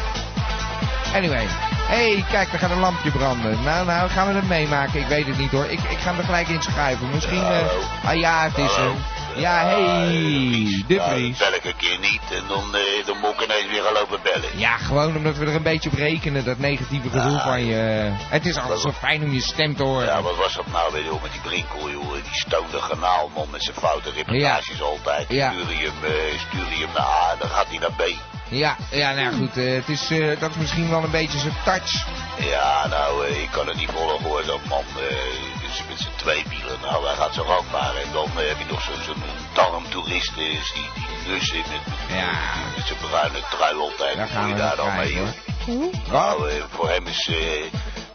Anyway. 1.14 1.46
hey, 1.88 2.24
kijk, 2.30 2.52
er 2.52 2.58
gaat 2.58 2.70
een 2.70 2.78
lampje 2.78 3.10
branden. 3.10 3.62
Nou, 3.64 3.86
nou, 3.86 4.10
gaan 4.10 4.26
we 4.28 4.34
het 4.34 4.48
meemaken? 4.48 5.00
Ik 5.00 5.06
weet 5.06 5.26
het 5.26 5.38
niet 5.38 5.50
hoor. 5.50 5.64
Ik, 5.64 5.80
ik 5.80 5.98
ga 5.98 6.10
hem 6.10 6.18
er 6.18 6.24
gelijk 6.24 6.48
in 6.48 6.62
schuiven. 6.62 7.08
Misschien... 7.10 7.44
eh, 7.44 8.08
ah 8.08 8.14
ja, 8.16 8.42
het 8.42 8.58
is 8.58 8.76
hem. 8.76 9.17
Ja, 9.38 9.66
hey, 9.66 10.84
de 10.86 11.00
Vries. 11.00 11.38
Bel 11.38 11.52
ik 11.52 11.64
een 11.64 11.76
keer 11.76 11.98
niet 11.98 12.20
en 12.30 12.42
dan, 12.48 12.74
eh, 12.74 13.06
dan 13.06 13.18
moet 13.18 13.30
ik 13.30 13.40
ineens 13.44 13.66
weer 13.70 13.82
gaan 13.82 13.92
lopen 13.92 14.20
bellen. 14.22 14.58
Ja, 14.58 14.76
gewoon 14.76 15.16
omdat 15.16 15.36
we 15.36 15.46
er 15.46 15.54
een 15.54 15.62
beetje 15.62 15.90
op 15.90 15.96
rekenen, 15.96 16.44
dat 16.44 16.58
negatieve 16.58 17.10
gevoel 17.10 17.38
van 17.38 17.64
je. 17.64 18.10
Het 18.12 18.46
is 18.46 18.56
altijd 18.56 18.80
zo 18.80 18.92
fijn 18.92 19.22
om 19.22 19.32
je 19.32 19.40
stem 19.40 19.76
te 19.76 19.82
horen. 19.82 20.06
Ja, 20.06 20.22
wat 20.22 20.36
was 20.36 20.54
dat 20.54 20.66
nou 20.66 20.92
weer, 20.92 21.04
joh, 21.04 21.22
met 21.22 21.32
die 21.32 21.40
Brinkel, 21.40 21.90
joh. 21.90 22.12
Die 22.12 22.34
stoonde 22.34 22.80
garnaalman 22.80 23.48
met 23.50 23.62
zijn 23.62 23.76
foute 23.76 24.10
reportages 24.10 24.82
altijd. 24.82 25.26
Ja. 25.28 25.52
Stuur 25.52 25.76
je 25.76 25.90
hem, 25.90 26.04
eh, 26.04 26.38
stuur 26.38 26.78
je 26.78 26.84
hem 26.84 26.94
naar 26.94 27.06
A, 27.06 27.36
dan 27.38 27.48
gaat 27.48 27.66
hij 27.68 27.78
naar 27.78 27.92
B. 27.92 28.02
Ja, 28.50 28.76
ja, 28.90 29.12
nou 29.12 29.20
ja, 29.20 29.30
goed, 29.36 29.56
eh, 29.56 29.74
het 29.74 29.88
is, 29.88 30.10
eh, 30.10 30.40
dat 30.40 30.50
is 30.50 30.56
misschien 30.56 30.90
wel 30.90 31.02
een 31.04 31.10
beetje 31.10 31.38
zijn 31.38 31.56
touch. 31.64 32.06
Ja, 32.38 32.86
nou, 32.86 33.26
eh, 33.26 33.42
ik 33.42 33.50
kan 33.50 33.66
het 33.66 33.76
niet 33.76 33.90
volgen 33.90 34.24
hoor, 34.24 34.44
dat 34.46 34.64
man. 34.68 34.84
eh, 34.96 35.16
dus 35.60 35.82
met 35.88 35.98
zijn 35.98 36.14
tweewielen, 36.16 36.78
nou, 36.82 37.06
hij 37.06 37.14
gaat 37.16 37.34
zo 37.34 37.44
gangbaar. 37.44 37.94
En 37.96 38.12
dan 38.12 38.28
heb 38.34 38.58
je 38.58 38.64
nog 38.70 38.82
zo'n 38.82 39.02
zo'n 39.04 39.22
darmtoerist, 39.52 40.36
is 40.36 40.72
die, 40.74 40.88
die 40.94 41.32
nussen 41.32 41.56
met, 41.58 42.16
Ja. 42.18 42.30
met 42.76 42.86
zijn 42.86 42.98
bruine 43.10 43.40
trui 43.50 43.76
altijd. 43.78 44.16
Daar 44.16 44.28
gaan 44.28 44.40
doe 44.40 44.48
je 44.48 44.54
we 44.54 44.60
daar 44.60 44.76
dan 44.76 44.96
mee, 44.96 45.14
joh? 45.14 46.10
Nou, 46.10 46.50
voor 46.70 46.88
hem 46.88 47.06
is 47.06 47.30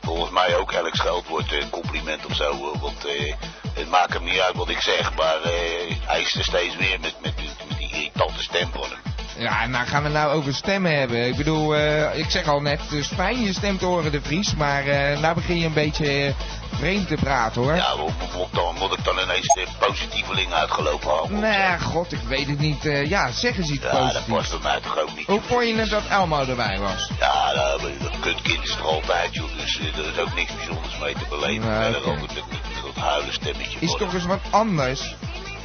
volgens 0.04 0.32
mij 0.32 0.56
ook 0.58 0.72
elk 0.72 0.96
scheldwoord 0.96 1.52
een 1.52 1.70
compliment 1.70 2.26
of 2.26 2.36
zo. 2.36 2.78
want 2.82 3.06
eh, 3.06 3.34
het 3.74 3.90
maakt 3.90 4.14
hem 4.14 4.24
niet 4.24 4.40
uit 4.40 4.56
wat 4.56 4.70
ik 4.70 4.80
zeg, 4.82 5.16
maar 5.16 5.42
eh, 5.42 5.96
hij 6.06 6.22
is 6.22 6.36
er 6.36 6.44
steeds 6.44 6.76
weer 6.76 7.00
met, 7.00 7.14
met, 7.22 7.36
met, 7.36 7.46
met 7.68 7.78
die 7.78 7.90
irritante 7.92 8.44
stem 8.44 8.72
van 8.72 8.82
hem. 8.82 9.13
Ja, 9.38 9.68
nou 9.68 9.86
gaan 9.86 10.04
we 10.04 10.10
nou 10.10 10.32
over 10.34 10.54
stemmen 10.54 10.98
hebben. 11.00 11.28
Ik 11.28 11.36
bedoel, 11.36 11.76
eh, 11.76 12.18
ik 12.18 12.30
zeg 12.30 12.48
al 12.48 12.62
net, 12.62 12.82
het 12.82 12.92
is 12.92 13.08
fijn 13.08 13.42
je 13.44 13.54
stem 13.54 13.78
te 13.78 13.86
horen, 13.86 14.12
de 14.12 14.22
Vries. 14.22 14.56
Maar 14.56 14.86
eh 14.88 15.20
nou 15.20 15.36
begin 15.36 15.60
je 15.60 15.66
een 15.66 15.74
beetje 15.74 16.06
eh, 16.26 16.34
vreemd 16.78 17.08
te 17.08 17.16
praten 17.16 17.62
hoor. 17.62 17.76
Ja, 17.76 17.96
moet, 17.96 18.12
dan, 18.52 18.76
moet 18.80 18.98
ik 18.98 19.04
dan 19.04 19.20
ineens 19.20 19.48
de 19.54 19.66
positieveling 19.80 20.54
uitgelopen 20.54 21.12
hebben? 21.22 21.40
Nee, 21.40 21.80
god, 21.80 22.12
ik 22.12 22.20
weet 22.28 22.48
het 22.48 22.60
niet. 22.60 22.84
Ja, 22.84 23.32
zeg 23.32 23.58
eens 23.58 23.70
iets 23.70 23.84
Ja, 23.84 23.92
dat 23.92 24.02
positiefs. 24.02 24.28
past 24.28 24.52
bij 24.52 24.72
mij 24.72 24.82
toch 24.82 24.98
ook 25.00 25.16
niet. 25.18 25.28
Hoe 25.28 25.42
vond 25.42 25.68
je 25.68 25.76
het 25.76 25.90
dat 25.90 26.04
Elmo 26.10 26.46
erbij 26.46 26.80
was? 26.80 27.10
Ja, 27.20 27.52
nou, 27.56 27.82
dat 28.02 28.20
kutkind 28.20 28.64
is 28.64 28.76
er 28.76 28.82
altijd, 28.84 29.34
joh. 29.36 29.50
Dus 29.58 29.80
er 29.80 30.12
is 30.14 30.20
ook 30.20 30.36
niks 30.36 30.56
bijzonders 30.56 30.98
mee 31.00 31.14
te 31.14 31.26
beleven. 31.30 31.78
Altijd 31.78 32.06
met, 32.06 32.20
met, 32.22 32.34
met 32.36 32.94
dat 32.96 33.04
huilen 33.04 33.34
stemmetje. 33.34 33.78
Is 33.80 33.92
toch 33.96 34.14
eens 34.14 34.26
wat 34.26 34.42
anders? 34.50 35.16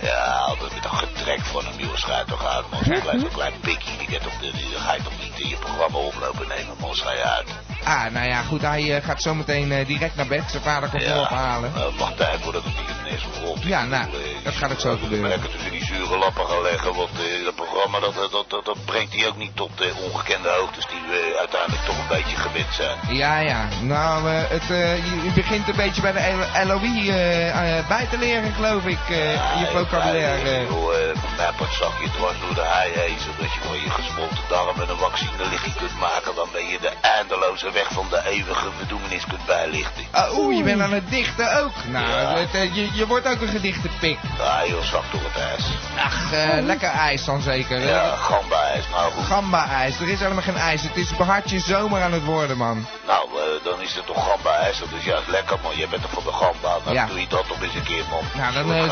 Ja, 0.03 0.25
altijd 0.25 0.75
met 0.75 0.83
dat 0.83 0.93
getrek 0.93 1.41
van 1.41 1.65
hem, 1.65 1.79
joh. 1.79 1.97
Schrijf 1.97 2.27
toch 2.27 2.47
uit, 2.47 2.71
man. 2.71 2.85
Zo'n 2.85 3.01
klein, 3.01 3.21
zo'n 3.21 3.33
klein 3.33 3.61
pikje. 3.61 4.07
Die, 4.07 4.19
toch, 4.19 4.39
die, 4.39 4.53
ga 4.53 4.95
je 4.95 5.03
toch 5.03 5.19
niet 5.23 5.39
in 5.39 5.49
je 5.49 5.57
programma 5.57 5.99
oplopen 5.99 6.49
nemen, 6.49 6.77
man. 6.81 6.95
Je 6.95 7.23
uit. 7.23 7.49
Ah, 7.88 8.11
nou 8.12 8.27
ja, 8.29 8.42
goed, 8.42 8.62
hij 8.62 8.96
eh, 8.96 9.05
gaat 9.05 9.22
zometeen 9.22 9.72
eh, 9.72 9.87
direct 9.87 10.16
naar 10.16 10.27
bed. 10.27 10.42
Zijn 10.51 10.62
vader 10.62 10.88
komt 10.88 11.03
hem 11.05 11.18
ophalen. 11.18 11.72
uh, 11.77 11.98
wacht 11.98 12.16
tijd 12.16 12.40
voordat 12.40 12.62
het 12.64 12.72
hier 12.72 12.96
ineens 13.07 13.24
rond 13.44 13.62
Ja, 13.62 13.85
nou, 13.85 14.07
dat 14.44 14.55
gaat 14.55 14.70
ook 14.72 14.81
zo 14.81 14.96
gebeuren. 15.03 15.29
Lekker 15.29 15.51
tussen 15.51 15.70
die 15.70 15.85
zure 15.85 16.18
lappen 16.18 16.46
gaan 16.46 16.62
leggen, 16.62 16.94
want 16.94 17.11
eh, 17.11 17.44
dat 17.44 17.55
programma 17.55 18.01
dat, 18.01 18.14
dat, 18.14 18.51
dat, 18.51 18.64
dat 18.64 18.85
brengt 18.85 19.14
hij 19.14 19.29
ook 19.29 19.37
niet 19.37 19.57
tot 19.57 19.70
eh, 19.81 20.03
ongekende 20.05 20.48
hoogtes 20.48 20.87
die 20.87 21.01
we 21.09 21.37
uiteindelijk 21.38 21.83
toch 21.85 21.98
een 21.98 22.16
beetje 22.16 22.37
gewend 22.37 22.74
zijn. 22.74 22.96
Ja, 23.16 23.38
ja. 23.38 23.68
Nou, 23.81 24.29
eh, 24.31 24.35
het, 24.48 24.70
eh, 24.70 24.96
je, 25.24 25.31
begint 25.35 25.68
een 25.68 25.77
beetje 25.77 26.01
bij 26.03 26.12
de 26.12 26.20
L- 26.20 26.66
LOE 26.68 27.12
eh, 27.12 27.79
eh, 27.79 27.87
bij 27.88 28.07
te 28.11 28.18
leren, 28.18 28.53
geloof 28.55 28.85
ik. 28.85 28.98
eh, 29.09 29.33
je 29.61 29.66
vocabulaire. 29.72 30.51
Ja, 30.51 30.61
eh, 30.61 31.57
pak 31.57 31.70
zakje 31.72 32.11
dwars 32.11 32.38
door 32.40 32.55
de 32.55 32.64
hei 32.74 32.90
heen, 32.94 33.18
zodat 33.27 33.53
je 33.55 33.61
van 33.68 33.81
je 33.81 33.90
gesmolten 33.90 34.44
darmen 34.48 34.88
een 34.88 34.96
vaccinelichtje 34.98 35.72
kunt 35.81 35.98
maken, 36.01 36.35
dan 36.35 36.48
ben 36.53 36.66
je 36.72 36.79
de 36.81 36.92
eindeloze 37.01 37.70
weg 37.70 37.78
van 37.87 38.07
de 38.11 38.23
eeuwige 38.29 38.67
verdoemenis 38.77 39.27
kunt 39.27 39.47
bijlichten. 39.47 40.05
Ah, 40.11 40.38
Oeh, 40.38 40.57
je 40.57 40.62
bent 40.62 40.81
aan 40.81 40.93
het 40.93 41.11
dichten 41.11 41.62
ook. 41.62 41.73
Nou, 41.87 42.09
Ja. 42.09 42.37
het, 42.37 42.55
eh, 42.55 42.75
je, 42.75 42.88
je 42.93 43.07
wordt 43.07 43.27
ook 43.29 43.41
een 43.41 43.49
gedichtenpik. 43.49 44.19
Ja, 44.38 44.67
joh, 44.67 44.83
zak 44.83 45.03
door 45.12 45.21
het 45.25 45.43
ijs. 45.43 45.64
Ach, 46.05 46.33
eh, 46.33 46.64
lekker 46.64 46.88
ijs 46.91 47.25
dan 47.25 47.41
zeker. 47.43 47.81
Ja, 47.87 48.14
gamba-ijs, 48.17 48.85
nou 48.91 49.12
goed. 49.12 49.25
Gamba-ijs. 49.25 50.01
Er 50.01 50.09
is 50.09 50.21
helemaal 50.21 50.43
geen 50.43 50.57
ijs. 50.57 50.83
Het 50.83 50.97
is 50.97 51.11
hartje 51.11 51.61
zomer 51.61 52.03
aan 52.03 52.12
het 52.12 52.25
worden, 52.25 52.57
man. 52.57 52.87
Nou, 53.07 53.29
eh, 53.29 53.64
dan 53.64 53.81
is 53.83 53.95
het 53.95 54.07
toch 54.07 54.25
gamba-ijs, 54.31 54.79
dat 54.79 54.88
is 54.99 55.05
juist 55.05 55.29
lekker 55.29 55.57
man. 55.62 55.77
Jij 55.77 55.88
bent 55.88 56.03
toch 56.03 56.11
van 56.11 56.23
de 56.25 56.33
gamba, 56.33 56.79
dan 56.85 56.93
Ja. 56.95 57.07
doe 57.07 57.21
je 57.21 57.27
dat 57.29 57.49
toch 57.49 57.62
eens 57.62 57.75
een 57.75 57.83
keer 57.83 58.05
man. 58.11 58.23
Nou, 58.35 58.53
dan, 58.53 58.71
Een 58.71 58.91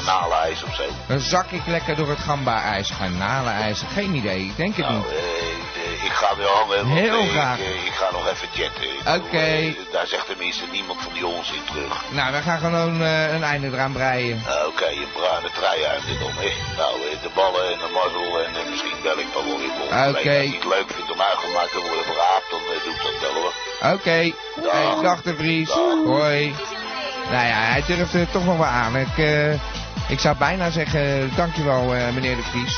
of 0.66 0.74
zo. 0.74 0.82
Dan 1.06 1.20
zak 1.20 1.50
ik 1.50 1.66
lekker 1.66 1.96
door 1.96 2.08
het 2.08 2.18
gamba-ijs. 2.18 2.90
Garnalenijs. 2.90 3.82
Geen 3.92 4.14
idee. 4.14 4.40
Ik 4.44 4.56
denk 4.56 4.76
het 4.76 4.86
Nou, 4.88 4.98
niet. 4.98 5.06
Ik 6.06 6.12
ga 6.12 6.30
weer 6.36 6.54
want 6.68 6.88
Heel 7.00 7.20
eh, 7.20 7.28
graag. 7.36 7.58
Ik, 7.58 7.66
eh, 7.66 7.86
ik 7.90 7.96
ga 8.00 8.08
nog 8.12 8.24
even 8.32 8.48
chatten. 8.58 8.84
Ik 8.84 9.06
Oké. 9.18 9.36
eh, 9.36 9.92
daar 9.92 10.06
zegt 10.06 10.26
tenminste 10.26 10.64
niemand 10.76 10.98
van 11.02 11.12
die 11.12 11.26
onzin 11.26 11.64
terug. 11.70 11.94
Nou, 12.18 12.28
we 12.36 12.40
gaan 12.46 12.58
gewoon 12.58 13.00
een 13.36 13.44
einde 13.52 13.66
eraan 13.72 13.92
breien. 13.92 14.42
Nou, 14.46 14.68
Oké, 14.70 14.88
een 15.04 15.12
bruine 15.18 15.50
trui 15.58 15.84
uit 15.92 16.04
dit 16.06 16.20
om. 16.28 16.34
Nou, 16.80 16.92
de 17.26 17.30
ballen 17.38 17.64
en 17.72 17.78
de 17.84 17.90
mazzel 17.98 18.28
en 18.44 18.50
misschien 18.70 18.98
bel 19.02 19.18
ik 19.24 19.30
dan 19.34 19.44
wel 19.48 19.58
weer. 19.58 19.74
Oké. 19.84 19.94
Als 20.06 20.22
je 20.22 20.58
het 20.60 20.68
leuk 20.74 20.88
vindt 20.96 21.10
om 21.14 21.20
uitgemaakt 21.30 21.72
te 21.72 21.80
worden 21.88 22.04
verraapt, 22.10 22.48
dan 22.54 22.62
eh, 22.72 22.78
doe 22.84 22.94
ik 22.98 23.02
dat 23.06 23.18
wel 23.24 23.34
hoor. 23.40 23.54
Oké. 23.94 24.18
Hey, 24.76 25.02
dag 25.02 25.22
de 25.22 25.34
Vries. 25.34 25.70
Hoi. 26.12 26.54
Nou 27.32 27.46
ja, 27.52 27.58
hij 27.72 27.82
durft 27.86 28.14
er 28.14 28.30
toch 28.30 28.44
nog 28.44 28.56
wel 28.56 28.72
aan. 28.82 28.96
Ik, 28.96 29.16
ik 30.08 30.18
zou 30.20 30.36
bijna 30.36 30.70
zeggen, 30.70 31.32
dankjewel 31.36 31.82
meneer 32.14 32.36
de 32.36 32.42
Vries. 32.42 32.76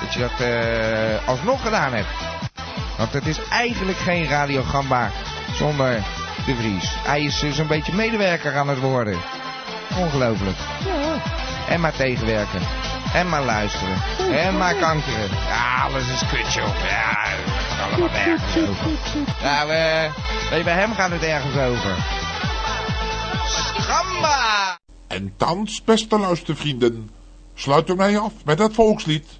Dat 0.00 0.12
je 0.12 0.20
dat 0.20 0.40
eh, 0.40 1.28
alsnog 1.28 1.62
gedaan 1.62 1.92
hebt. 1.92 2.08
Want 2.96 3.12
het 3.12 3.26
is 3.26 3.38
eigenlijk 3.50 3.98
geen 3.98 4.28
Radio 4.28 4.62
Gamba 4.62 5.10
zonder 5.54 5.94
de 6.46 6.54
Vries. 6.54 6.94
Hij 6.94 7.22
is 7.22 7.42
eh, 7.42 7.52
zo'n 7.52 7.66
beetje 7.66 7.94
medewerker 7.94 8.56
aan 8.56 8.68
het 8.68 8.78
worden. 8.78 9.18
Ongelooflijk. 9.98 10.56
En 11.68 11.80
maar 11.80 11.96
tegenwerken. 11.96 12.60
En 13.14 13.28
maar 13.28 13.44
luisteren. 13.44 13.96
En 14.32 14.56
maar 14.56 14.74
kankeren. 14.74 15.28
Ja, 15.48 15.82
alles 15.82 16.08
is 16.08 16.28
kut, 16.28 16.52
joh. 16.52 16.66
Ja, 16.88 17.26
het 17.28 17.90
allemaal 17.90 18.18
nergens 18.24 18.56
over. 18.56 18.90
Nou, 19.42 19.70
eh, 19.70 20.12
weet 20.50 20.58
je, 20.58 20.64
bij 20.64 20.74
hem 20.74 20.94
gaat 20.94 21.10
het 21.10 21.22
ergens 21.22 21.56
over. 21.56 21.96
Gamba! 23.76 24.78
En 25.06 25.34
thans, 25.36 25.84
beste 25.84 26.18
luistervrienden, 26.18 27.10
sluiten 27.54 27.96
wij 27.96 28.18
af 28.18 28.32
met 28.44 28.58
het 28.58 28.74
volkslied 28.74 29.39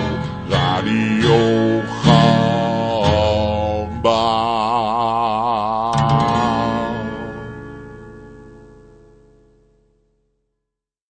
Radio 0.49 1.83
Gamba. 4.03 4.56